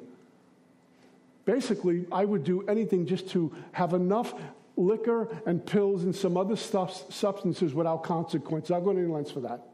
[1.49, 4.35] Basically, I would do anything just to have enough
[4.77, 8.69] liquor and pills and some other stuff, substances without consequence.
[8.69, 9.65] I'll go to any lengths for that.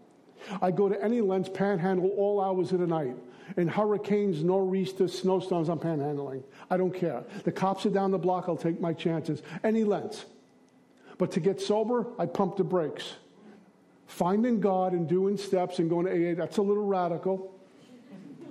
[0.61, 3.17] I go to any lengths, panhandle all hours of the night.
[3.57, 6.43] In hurricanes, nor'easters, snowstorms, I'm panhandling.
[6.69, 7.25] I don't care.
[7.43, 9.43] The cops are down the block, I'll take my chances.
[9.61, 10.23] Any lengths.
[11.17, 13.15] But to get sober, I pump the brakes.
[14.07, 17.53] Finding God and doing steps and going to AA, that's a little radical.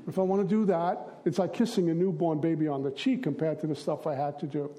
[0.06, 3.22] If I want to do that, it's like kissing a newborn baby on the cheek
[3.22, 4.70] compared to the stuff I had to do.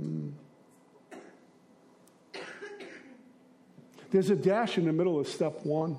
[0.00, 0.32] Mm.
[4.10, 5.96] There's a dash in the middle of step one.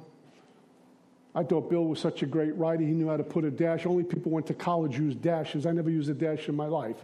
[1.35, 2.83] I thought Bill was such a great writer.
[2.83, 3.87] He knew how to put a dash.
[3.87, 5.65] Only people went to college used dashes.
[5.65, 7.03] I never used a dash in my life.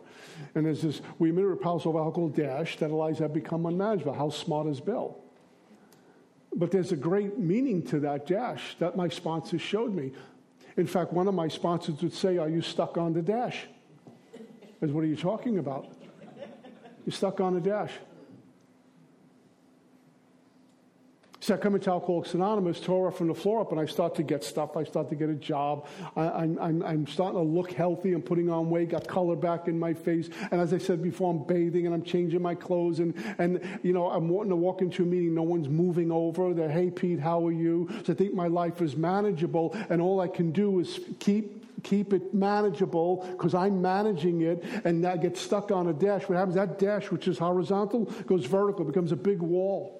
[0.53, 4.13] And there's this we emit a repulsive alcohol dash that allows that become unmanageable.
[4.13, 5.17] How smart is Bill?
[6.55, 10.11] But there's a great meaning to that dash that my sponsors showed me.
[10.79, 13.65] In fact, one of my sponsors would say, Are you stuck on the dash?
[14.33, 14.39] I
[14.79, 15.87] said, What are you talking about?
[17.05, 17.91] You're stuck on the dash.
[21.51, 24.43] I come into Alcoholics Anonymous, off from the floor up, and I start to get
[24.43, 24.75] stuff.
[24.77, 25.87] I start to get a job.
[26.15, 28.13] I, am starting to look healthy.
[28.13, 30.29] I'm putting on weight, got color back in my face.
[30.51, 32.99] And as I said before, I'm bathing and I'm changing my clothes.
[32.99, 35.33] And, and you know, I'm wanting to walk into a meeting.
[35.33, 36.53] No one's moving over.
[36.53, 37.89] They're, hey, Pete, how are you?
[38.05, 39.75] So I think my life is manageable.
[39.89, 45.05] And all I can do is keep keep it manageable because I'm managing it and
[45.05, 46.27] I get stuck on a dash.
[46.27, 46.55] What happens?
[46.55, 49.99] That dash, which is horizontal, goes vertical, becomes a big wall.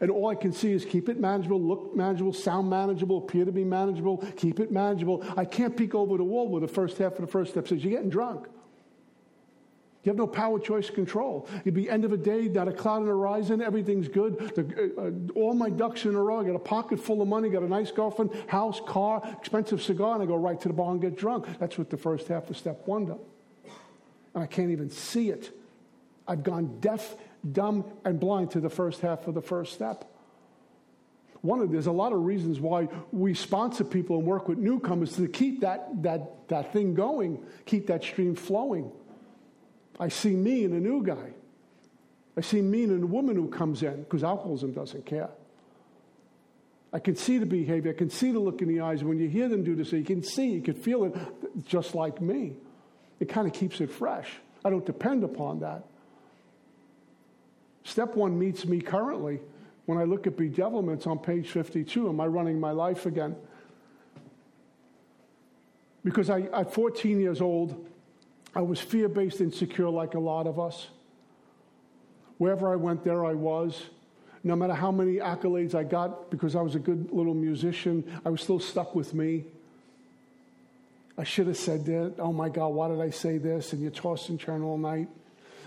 [0.00, 3.52] And all I can see is keep it manageable, look manageable, sound manageable, appear to
[3.52, 5.24] be manageable, keep it manageable.
[5.36, 7.84] I can't peek over the wall where the first half of the first step says,
[7.84, 8.46] You're getting drunk.
[10.04, 11.48] You have no power, choice, control.
[11.64, 14.38] You'd be end of a day, not a cloud on the horizon, everything's good.
[14.54, 16.40] The, uh, uh, all my ducks in a row.
[16.40, 20.14] I got a pocket full of money, got a nice girlfriend, house, car, expensive cigar,
[20.14, 21.46] and I go right to the bar and get drunk.
[21.58, 23.18] That's what the first half of step one does.
[24.34, 25.56] And I can't even see it.
[26.28, 27.16] I've gone deaf
[27.52, 30.10] dumb, and blind to the first half of the first step.
[31.42, 35.16] One of there's a lot of reasons why we sponsor people and work with newcomers
[35.16, 38.90] to keep that, that, that thing going, keep that stream flowing.
[40.00, 41.34] I see me in a new guy.
[42.36, 45.28] I see me in a woman who comes in because alcoholism doesn't care.
[46.94, 47.90] I can see the behavior.
[47.90, 49.04] I can see the look in the eyes.
[49.04, 51.14] When you hear them do this, you can see, you can feel it
[51.66, 52.54] just like me.
[53.20, 54.28] It kind of keeps it fresh.
[54.64, 55.84] I don't depend upon that.
[57.84, 59.40] Step one meets me currently.
[59.86, 63.36] When I look at bedevilments on page 52, am I running my life again?
[66.02, 67.86] Because I, at 14 years old,
[68.54, 70.88] I was fear based, insecure like a lot of us.
[72.38, 73.82] Wherever I went, there I was.
[74.42, 78.30] No matter how many accolades I got, because I was a good little musician, I
[78.30, 79.44] was still stuck with me.
[81.16, 82.14] I should have said that.
[82.18, 83.72] Oh my God, why did I say this?
[83.72, 85.08] And you toss and turn all night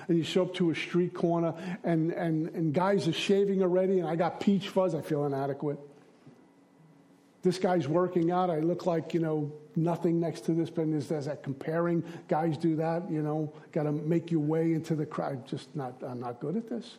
[0.07, 1.53] and you show up to a street corner
[1.83, 5.79] and, and, and guys are shaving already and I got peach fuzz, I feel inadequate.
[7.43, 11.07] This guy's working out, I look like, you know, nothing next to this, but there's,
[11.07, 12.03] there's that comparing.
[12.27, 15.47] Guys do that, you know, got to make your way into the crowd.
[15.47, 16.97] Just not, I'm not good at this.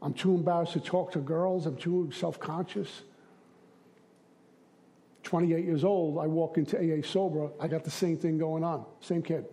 [0.00, 3.02] I'm too embarrassed to talk to girls, I'm too self conscious.
[5.24, 8.86] 28 years old, I walk into AA sober, I got the same thing going on,
[9.00, 9.44] same kid.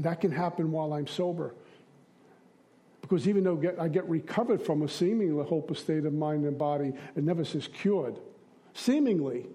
[0.00, 1.54] And that can happen while I'm sober.
[3.02, 6.56] Because even though get, I get recovered from a seemingly hopeless state of mind and
[6.56, 8.18] body, it never says cured.
[8.72, 9.46] Seemingly.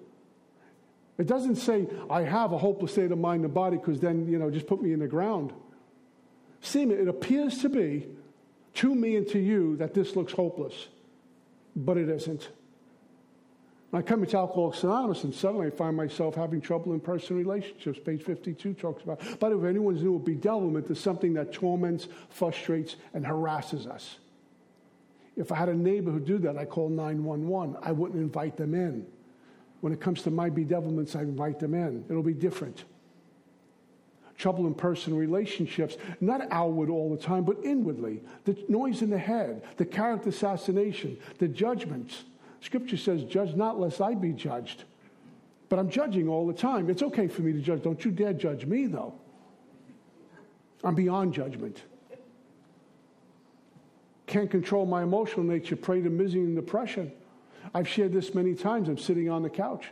[1.17, 4.37] It doesn't say I have a hopeless state of mind and body because then, you
[4.37, 5.51] know, just put me in the ground.
[6.61, 8.05] Seeming, it appears to be
[8.75, 10.89] to me and to you that this looks hopeless,
[11.75, 12.49] but it isn't.
[13.93, 17.99] I come into Alcoholics Anonymous and suddenly I find myself having trouble in personal relationships.
[17.99, 19.21] Page 52 talks about.
[19.39, 24.17] But if anyone's new, bedevilment is something that torments, frustrates, and harasses us.
[25.37, 27.77] If I had a neighbor who do that, I call 911.
[27.81, 29.05] I wouldn't invite them in.
[29.81, 32.05] When it comes to my bedevilments, I invite them in.
[32.09, 32.85] It'll be different.
[34.37, 38.21] Trouble in personal relationships, not outward all the time, but inwardly.
[38.43, 42.23] The noise in the head, the character assassination, the judgments
[42.65, 44.85] Scripture says, Judge not lest I be judged.
[45.69, 46.89] But I'm judging all the time.
[46.89, 47.83] It's okay for me to judge.
[47.83, 49.13] Don't you dare judge me, though.
[50.83, 51.83] I'm beyond judgment.
[54.25, 57.11] Can't control my emotional nature, prey to misery and depression.
[57.73, 58.89] I've shared this many times.
[58.89, 59.85] I'm sitting on the couch.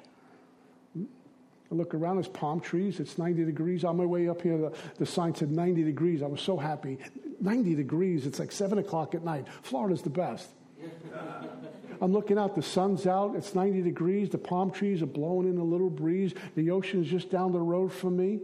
[0.97, 3.83] I look around, there's palm trees, it's 90 degrees.
[3.83, 6.23] On my way up here, the, the sign said 90 degrees.
[6.23, 6.97] I was so happy.
[7.39, 9.45] 90 degrees, it's like 7 o'clock at night.
[9.61, 10.49] Florida's the best.
[12.03, 15.57] I'm looking out, the sun's out, it's 90 degrees, the palm trees are blowing in
[15.57, 18.41] a little breeze, the ocean is just down the road from me.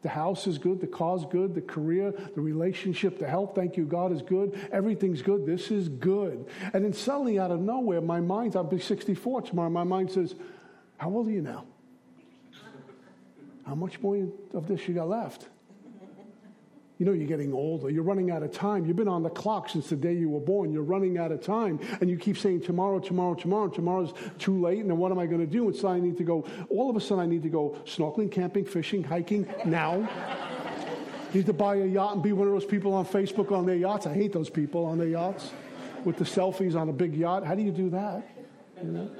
[0.00, 3.84] The house is good, the car's good, the career, the relationship, the health, thank you,
[3.84, 4.58] God is good.
[4.72, 5.44] Everything's good.
[5.44, 6.46] This is good.
[6.72, 10.34] And then suddenly, out of nowhere, my mind, I'll be 64 tomorrow, my mind says,
[10.96, 11.66] How old are you now?
[13.64, 15.48] How much more of this you got left?
[17.02, 17.90] You know, you're getting older.
[17.90, 18.86] You're running out of time.
[18.86, 20.72] You've been on the clock since the day you were born.
[20.72, 21.80] You're running out of time.
[22.00, 23.66] And you keep saying, tomorrow, tomorrow, tomorrow.
[23.66, 24.78] Tomorrow's too late.
[24.78, 25.66] And then what am I going to do?
[25.66, 28.30] And so I need to go, all of a sudden, I need to go snorkeling,
[28.30, 30.08] camping, fishing, hiking now.
[31.34, 33.74] need to buy a yacht and be one of those people on Facebook on their
[33.74, 34.06] yachts.
[34.06, 35.50] I hate those people on their yachts
[36.04, 37.44] with the selfies on a big yacht.
[37.44, 38.30] How do you do that?
[38.80, 39.10] You know?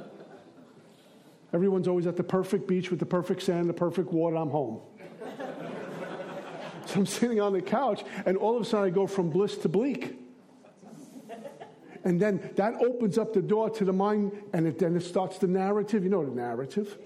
[1.52, 4.36] Everyone's always at the perfect beach with the perfect sand, the perfect water.
[4.36, 4.80] I'm home.
[6.92, 9.56] So I'm sitting on the couch, and all of a sudden I go from bliss
[9.58, 10.18] to bleak.
[12.04, 15.38] And then that opens up the door to the mind, and it, then it starts
[15.38, 16.02] the narrative.
[16.02, 16.98] You know the narrative?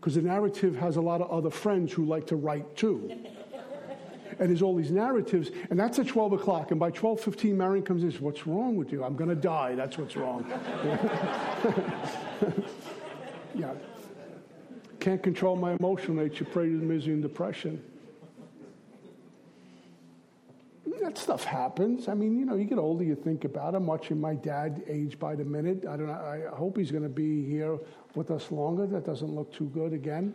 [0.00, 3.12] Because the narrative has a lot of other friends who like to write too.
[4.38, 6.70] And there's all these narratives, and that's at 12 o'clock.
[6.70, 9.04] And by 12.15, Marion comes in and says, what's wrong with you?
[9.04, 9.74] I'm going to die.
[9.74, 10.46] That's what's wrong.
[13.54, 13.74] yeah.
[15.00, 17.84] Can't control my emotional nature, prey to misery and depression
[21.00, 22.08] that stuff happens.
[22.08, 23.76] I mean, you know, you get older, you think about it.
[23.76, 25.86] I'm watching my dad age by the minute.
[25.86, 26.12] I don't know.
[26.12, 27.78] I hope he's going to be here
[28.14, 28.86] with us longer.
[28.86, 30.34] That doesn't look too good again.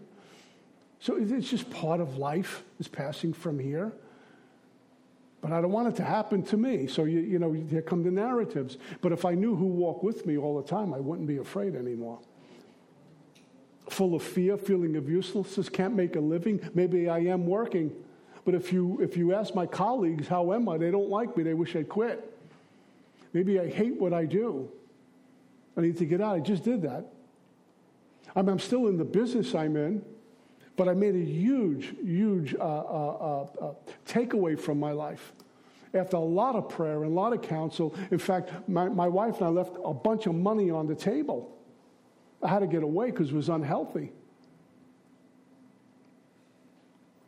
[0.99, 3.93] So it's just part of life is passing from here.
[5.41, 6.87] But I don't want it to happen to me.
[6.87, 8.77] So, you, you know, here come the narratives.
[9.01, 11.75] But if I knew who walked with me all the time, I wouldn't be afraid
[11.75, 12.19] anymore.
[13.89, 16.59] Full of fear, feeling of uselessness, can't make a living.
[16.73, 17.95] Maybe I am working
[18.47, 20.77] but if you, if you ask my colleagues, how am I?
[20.77, 21.43] They don't like me.
[21.43, 22.33] They wish I'd quit.
[23.33, 24.71] Maybe I hate what I do.
[25.75, 26.33] I need to get out.
[26.33, 27.07] I just did that.
[28.37, 30.01] I'm, I'm still in the business I'm in,
[30.77, 33.73] but I made a huge, huge uh, uh, uh, uh
[34.07, 35.33] takeaway from my life.
[35.93, 39.39] After a lot of prayer and a lot of counsel, in fact, my, my wife
[39.39, 41.53] and I left a bunch of money on the table.
[42.41, 44.13] I had to get away because it was unhealthy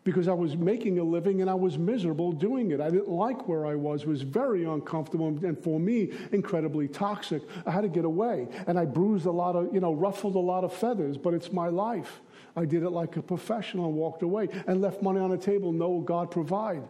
[0.04, 2.80] because I was making a living and I was miserable doing it.
[2.80, 4.04] I didn't like where I was.
[4.04, 7.44] It was very uncomfortable and for me, incredibly toxic.
[7.66, 8.48] I had to get away.
[8.68, 11.52] And I bruised a lot of, you know, ruffled a lot of feathers, but it's
[11.52, 12.22] my life.
[12.56, 15.72] I did it like a professional and walked away and left money on the table.
[15.72, 16.84] No, God provide.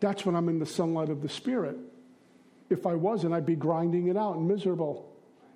[0.00, 1.76] That's when I'm in the sunlight of the Spirit.
[2.70, 5.10] If I wasn't, I'd be grinding it out and miserable.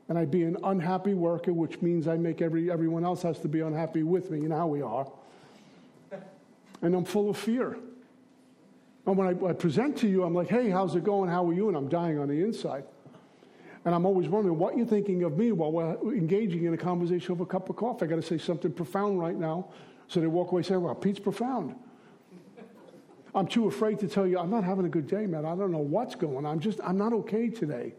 [0.08, 3.48] And I'd be an unhappy worker, which means I make every, everyone else has to
[3.48, 4.40] be unhappy with me.
[4.40, 5.06] You know how we are
[6.82, 7.78] and I'm full of fear.
[9.06, 11.30] And when I, I, present to you, I'm like, hey, how's it going?
[11.30, 11.68] How are you?
[11.68, 12.84] And I'm dying on the inside.
[13.84, 17.32] And I'm always wondering what you're thinking of me while we're engaging in a conversation
[17.32, 18.04] over a cup of coffee.
[18.04, 19.68] I got to say something profound right now.
[20.08, 21.74] So they walk away saying, well, Pete's profound.
[23.34, 25.44] I'm too afraid to tell you, I'm not having a good day, man.
[25.44, 26.46] I don't know what's going on.
[26.46, 27.94] I'm just, I'm not okay today.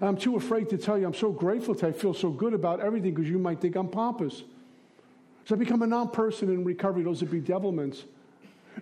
[0.00, 2.80] I'm too afraid to tell you, I'm so grateful to I feel so good about
[2.80, 4.42] everything because you might think I'm pompous.
[5.46, 7.02] So I become a non person in recovery.
[7.02, 8.04] Those are bedevilments.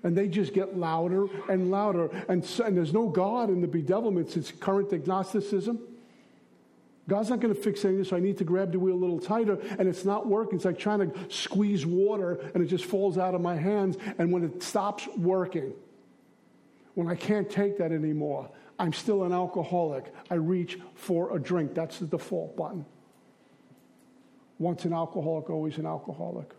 [0.05, 2.09] And they just get louder and louder.
[2.29, 4.37] And, so, and there's no God in the bedevilments.
[4.37, 5.79] It's current agnosticism.
[7.09, 9.19] God's not going to fix anything, so I need to grab the wheel a little
[9.19, 10.57] tighter, and it's not working.
[10.57, 13.97] It's like trying to squeeze water, and it just falls out of my hands.
[14.19, 15.75] And when it stops working,
[16.95, 20.13] When I can't take that anymore, I'm still an alcoholic.
[20.31, 21.75] I reach for a drink.
[21.75, 22.85] That's the default button.
[24.63, 26.53] Once an alcoholic, always an alcoholic.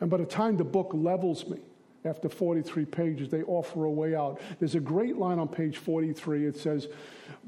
[0.00, 1.58] And by the time the book levels me,
[2.06, 4.40] after 43 pages, they offer a way out.
[4.58, 6.46] There's a great line on page 43.
[6.46, 6.88] It says,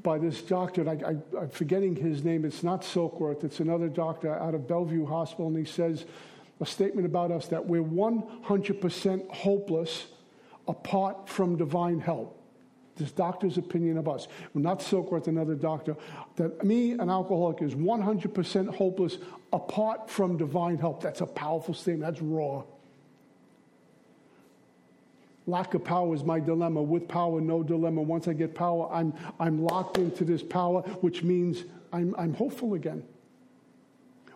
[0.02, 4.54] by this doctor, I, am forgetting his name, it's not Silkworth, it's another doctor out
[4.54, 6.04] of Bellevue Hospital, and he says
[6.60, 10.06] a statement about us that we're 100% hopeless
[10.68, 12.41] apart from divine help.
[12.96, 14.28] This doctor's opinion of us.
[14.54, 15.96] not Silkworth, another doctor.
[16.36, 19.18] That me, an alcoholic, is 100% hopeless
[19.52, 21.02] apart from divine help.
[21.02, 22.12] That's a powerful statement.
[22.12, 22.64] That's raw.
[25.46, 26.82] Lack of power is my dilemma.
[26.82, 28.02] With power, no dilemma.
[28.02, 32.74] Once I get power, I'm, I'm locked into this power, which means I'm, I'm hopeful
[32.74, 33.02] again.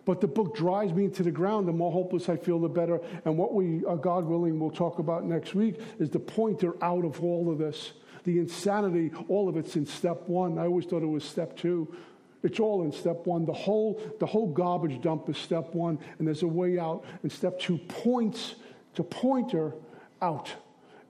[0.03, 1.67] But the book drives me into the ground.
[1.67, 2.99] The more hopeless I feel, the better.
[3.25, 7.05] And what we, uh, God willing, will talk about next week is the pointer out
[7.05, 7.91] of all of this.
[8.27, 10.57] The insanity, all of it's in step one.
[10.57, 11.95] I always thought it was step two.
[12.43, 13.45] It's all in step one.
[13.45, 17.05] The whole, the whole garbage dump is step one, and there's a way out.
[17.23, 18.55] And step two points
[18.95, 19.75] to pointer
[20.21, 20.53] out.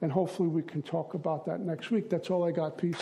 [0.03, 2.07] And hopefully we can talk about that next week.
[2.07, 2.77] That's all I got.
[2.77, 3.01] Peace.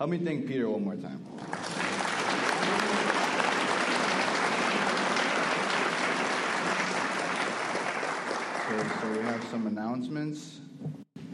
[0.11, 1.25] me thank Peter one more time.
[8.67, 10.59] Okay, so we have some announcements.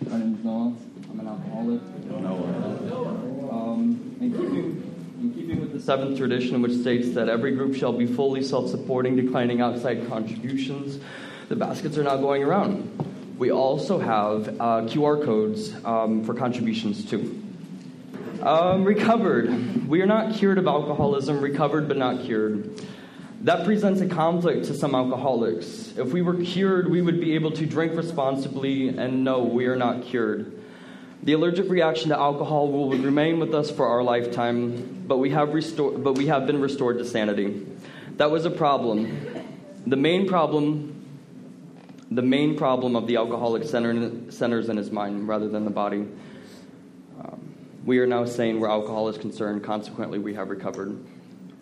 [0.07, 0.75] My name is Noah.
[1.09, 1.81] I'm an alcoholic.
[2.21, 3.49] Noah.
[3.51, 7.93] Um, in, keeping, in keeping with the seventh tradition, which states that every group shall
[7.93, 11.03] be fully self supporting, declining outside contributions,
[11.49, 13.35] the baskets are now going around.
[13.39, 17.46] We also have uh, QR codes um, for contributions too.
[18.47, 19.89] Um, recovered.
[19.89, 22.81] We are not cured of alcoholism, recovered but not cured.
[23.41, 25.97] That presents a conflict to some alcoholics.
[25.97, 29.75] If we were cured, we would be able to drink responsibly, and no, we are
[29.75, 30.57] not cured.
[31.23, 35.49] The allergic reaction to alcohol will remain with us for our lifetime, but we have,
[35.49, 37.67] restor- but we have been restored to sanity.
[38.15, 39.43] That was a problem.
[39.85, 40.93] The main problem
[42.09, 46.07] the main problem of the alcoholic center, centers in his mind rather than the body.
[47.87, 51.01] We are now saying where alcohol is concerned, consequently, we have recovered.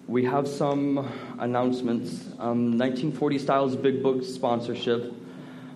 [0.08, 1.08] We have some
[1.38, 2.26] announcements.
[2.40, 5.14] Um, 1940 Styles Big Book sponsorship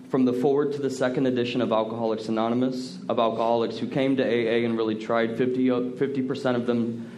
[0.08, 4.24] from the foreword to the second edition of Alcoholics Anonymous, of alcoholics who came to
[4.24, 5.38] AA and really tried.
[5.38, 7.08] 50, 50% of them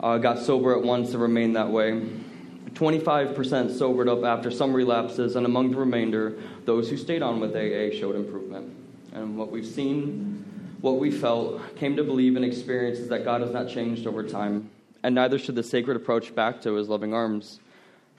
[0.00, 2.08] uh, got sober at once and remained that way.
[2.70, 7.54] 25% sobered up after some relapses, and among the remainder, those who stayed on with
[7.54, 8.74] AA showed improvement.
[9.12, 10.37] And what we've seen
[10.80, 14.22] what we felt, came to believe, and experience is that God has not changed over
[14.22, 14.70] time,
[15.02, 17.60] and neither should the sacred approach back to his loving arms.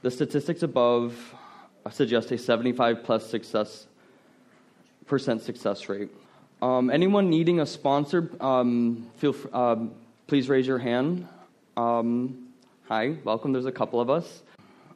[0.01, 1.35] The statistics above
[1.91, 3.87] suggest a 75 plus success
[5.07, 6.09] percent success rate.
[6.61, 9.77] Um, anyone needing a sponsor, um, feel uh,
[10.27, 11.27] please raise your hand.
[11.75, 12.49] Um,
[12.87, 13.53] hi, welcome.
[13.53, 14.43] There's a couple of us.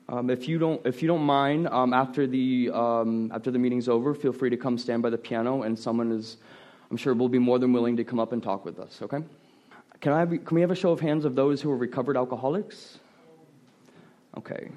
[0.09, 2.70] Um, if you don't, if you don't mind, um, after the
[3.34, 6.38] after the meeting's over, feel free to come stand by the piano, and someone is
[6.93, 9.17] I'm sure will be more than willing to come up and talk with us, okay?
[9.99, 12.15] Can, I have, can we have a show of hands of those who are recovered
[12.15, 12.99] alcoholics?
[14.37, 14.69] Okay.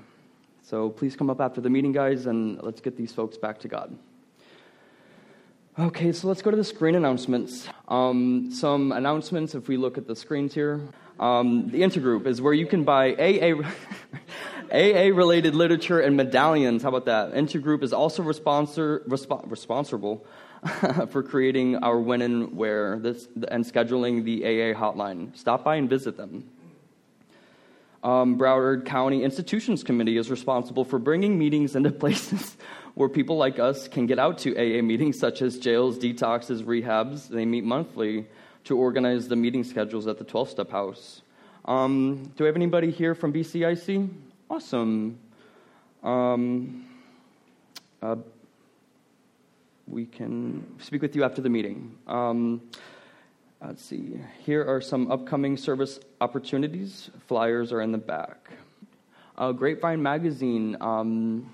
[0.62, 3.68] So please come up after the meeting, guys, and let's get these folks back to
[3.68, 3.98] God.
[5.78, 7.68] Okay, so let's go to the screen announcements.
[7.86, 10.80] Um, some announcements, if we look at the screens here.
[11.20, 13.62] Um, the intergroup is where you can buy AA,
[14.72, 16.82] AA related literature and medallions.
[16.82, 17.34] How about that?
[17.34, 20.24] Intergroup is also responsible
[21.10, 25.36] for creating our when and where this, and scheduling the AA hotline.
[25.36, 26.48] Stop by and visit them.
[28.02, 32.56] Um, Broward County Institutions Committee is responsible for bringing meetings into places
[32.94, 37.28] where people like us can get out to AA meetings, such as jails, detoxes, rehabs.
[37.28, 38.26] They meet monthly
[38.64, 41.22] to organize the meeting schedules at the 12 step house.
[41.64, 44.08] Um, do we have anybody here from BCIC?
[44.48, 45.18] Awesome.
[46.02, 46.86] Um,
[48.00, 48.16] uh,
[49.86, 51.96] we can speak with you after the meeting.
[52.06, 52.62] Um,
[53.64, 54.20] let's see.
[54.44, 57.10] Here are some upcoming service opportunities.
[57.26, 58.50] Flyers are in the back.
[59.38, 60.76] Uh, Grapevine Magazine.
[60.80, 61.52] Um,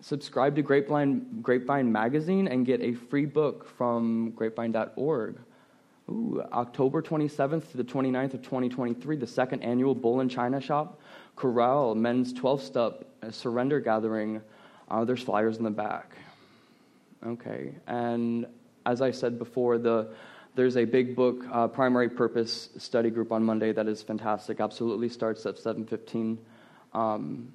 [0.00, 5.38] subscribe to Grapevine, Grapevine Magazine and get a free book from grapevine.org.
[6.08, 11.00] Ooh, October 27th to the 29th of 2023, the second annual Bull and China Shop
[11.34, 14.40] Corral Men's 12 Step Surrender Gathering
[14.90, 16.16] uh, there's flyers in the back.
[17.24, 18.46] Okay, and
[18.84, 20.08] as I said before, the
[20.54, 24.60] there's a big book uh, primary purpose study group on Monday that is fantastic.
[24.60, 26.38] Absolutely starts at 7:15
[26.94, 27.52] um,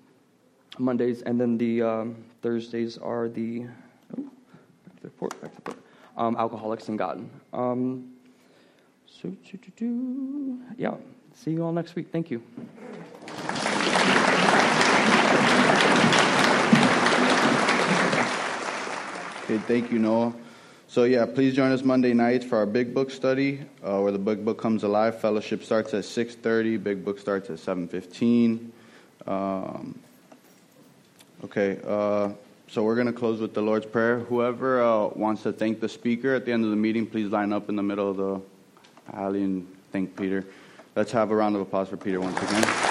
[0.78, 3.66] Mondays, and then the um, Thursdays are the
[4.18, 5.86] oh, back to the report, back to the report,
[6.18, 7.28] um, alcoholics and God.
[7.54, 8.12] Um,
[9.06, 9.36] so,
[10.78, 10.96] yeah.
[11.34, 12.08] See you all next week.
[12.12, 12.42] Thank you.
[19.52, 20.34] Okay, thank you, Noah.
[20.88, 24.18] So yeah, please join us Monday nights for our Big Book study, uh, where the
[24.18, 25.20] Big Book comes alive.
[25.20, 26.78] Fellowship starts at 6:30.
[26.78, 28.72] Big Book starts at 7:15.
[29.28, 30.00] Um,
[31.44, 32.30] okay, uh,
[32.70, 34.20] so we're gonna close with the Lord's Prayer.
[34.20, 37.52] Whoever uh, wants to thank the speaker at the end of the meeting, please line
[37.52, 38.42] up in the middle of the
[39.18, 40.46] alley and thank Peter.
[40.96, 42.91] Let's have a round of applause for Peter once again.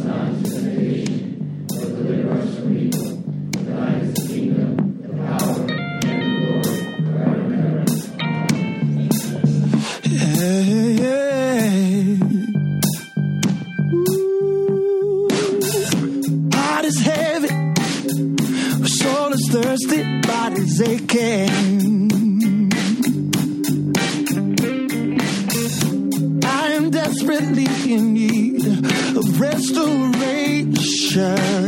[29.83, 31.60] of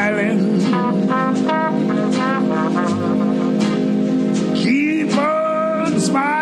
[0.00, 0.38] smiling.
[4.56, 6.39] Keep on smiling.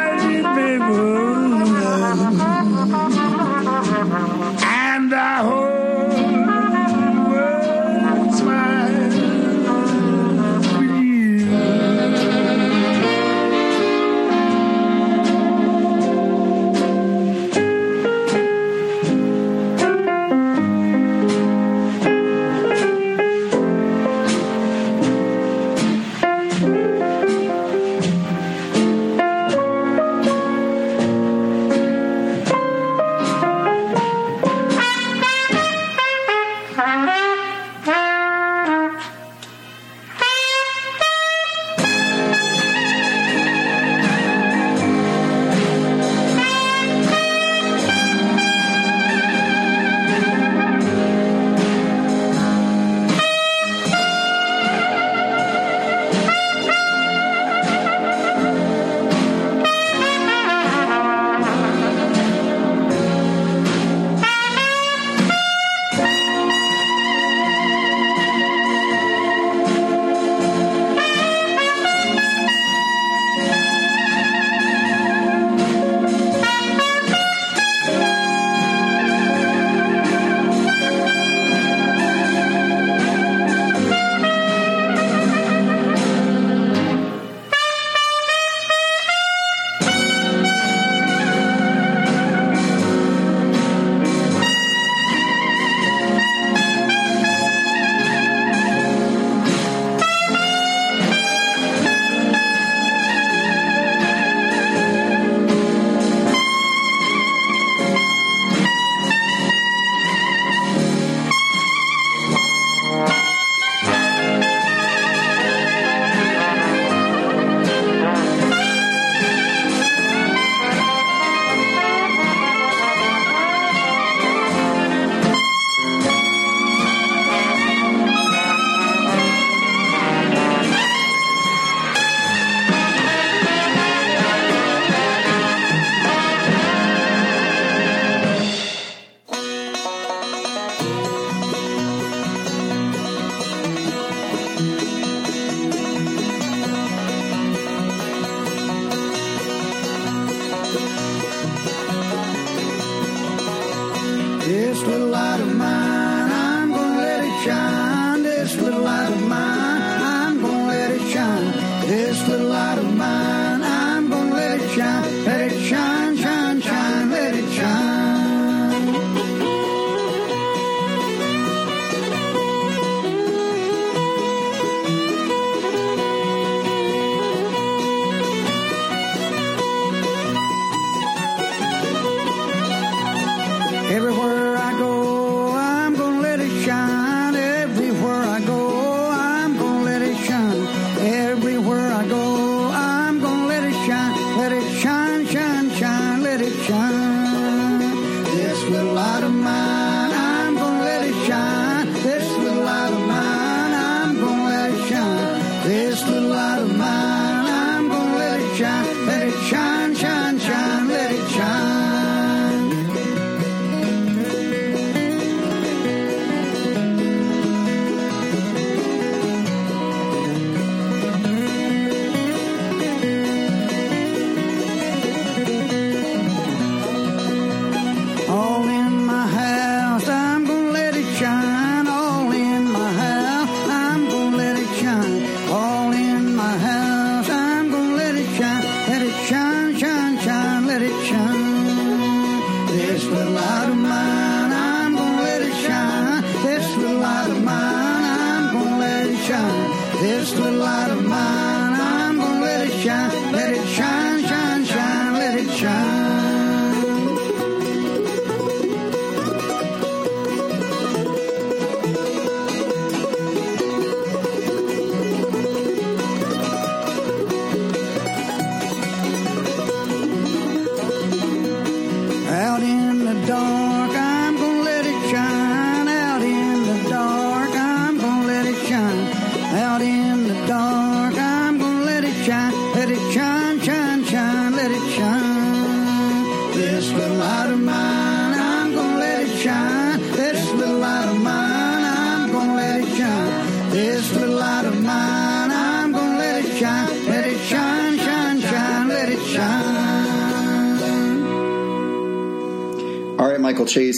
[161.88, 165.17] This little light of mine, I'm gonna let it shine.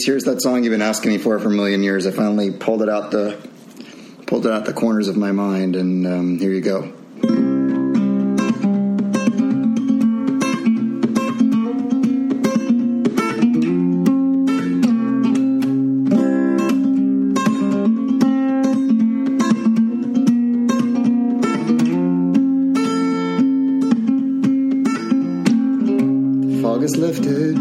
[0.01, 2.07] Reese, here's that song you've been asking me for for a million years.
[2.07, 3.37] I finally pulled it out the
[4.27, 6.91] pulled it out the corners of my mind, and um, here you go.
[26.63, 27.59] Fog is lifted.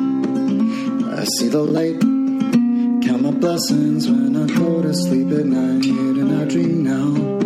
[1.20, 2.09] I see the light
[3.60, 5.86] lessons when I go to sleep at night.
[5.86, 7.39] And I dream now.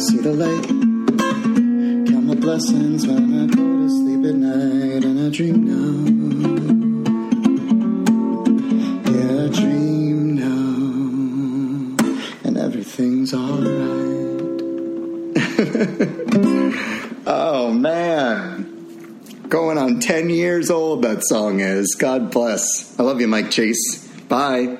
[0.00, 0.66] see the light.
[2.08, 5.92] Count my blessings when I go to sleep at night, and I dream now.
[9.12, 11.96] Yeah, I dream now,
[12.44, 14.40] and everything's alright.
[17.26, 21.94] oh man, going on 10 years old, that song is.
[21.98, 22.98] God bless.
[22.98, 24.08] I love you, Mike Chase.
[24.28, 24.78] Bye.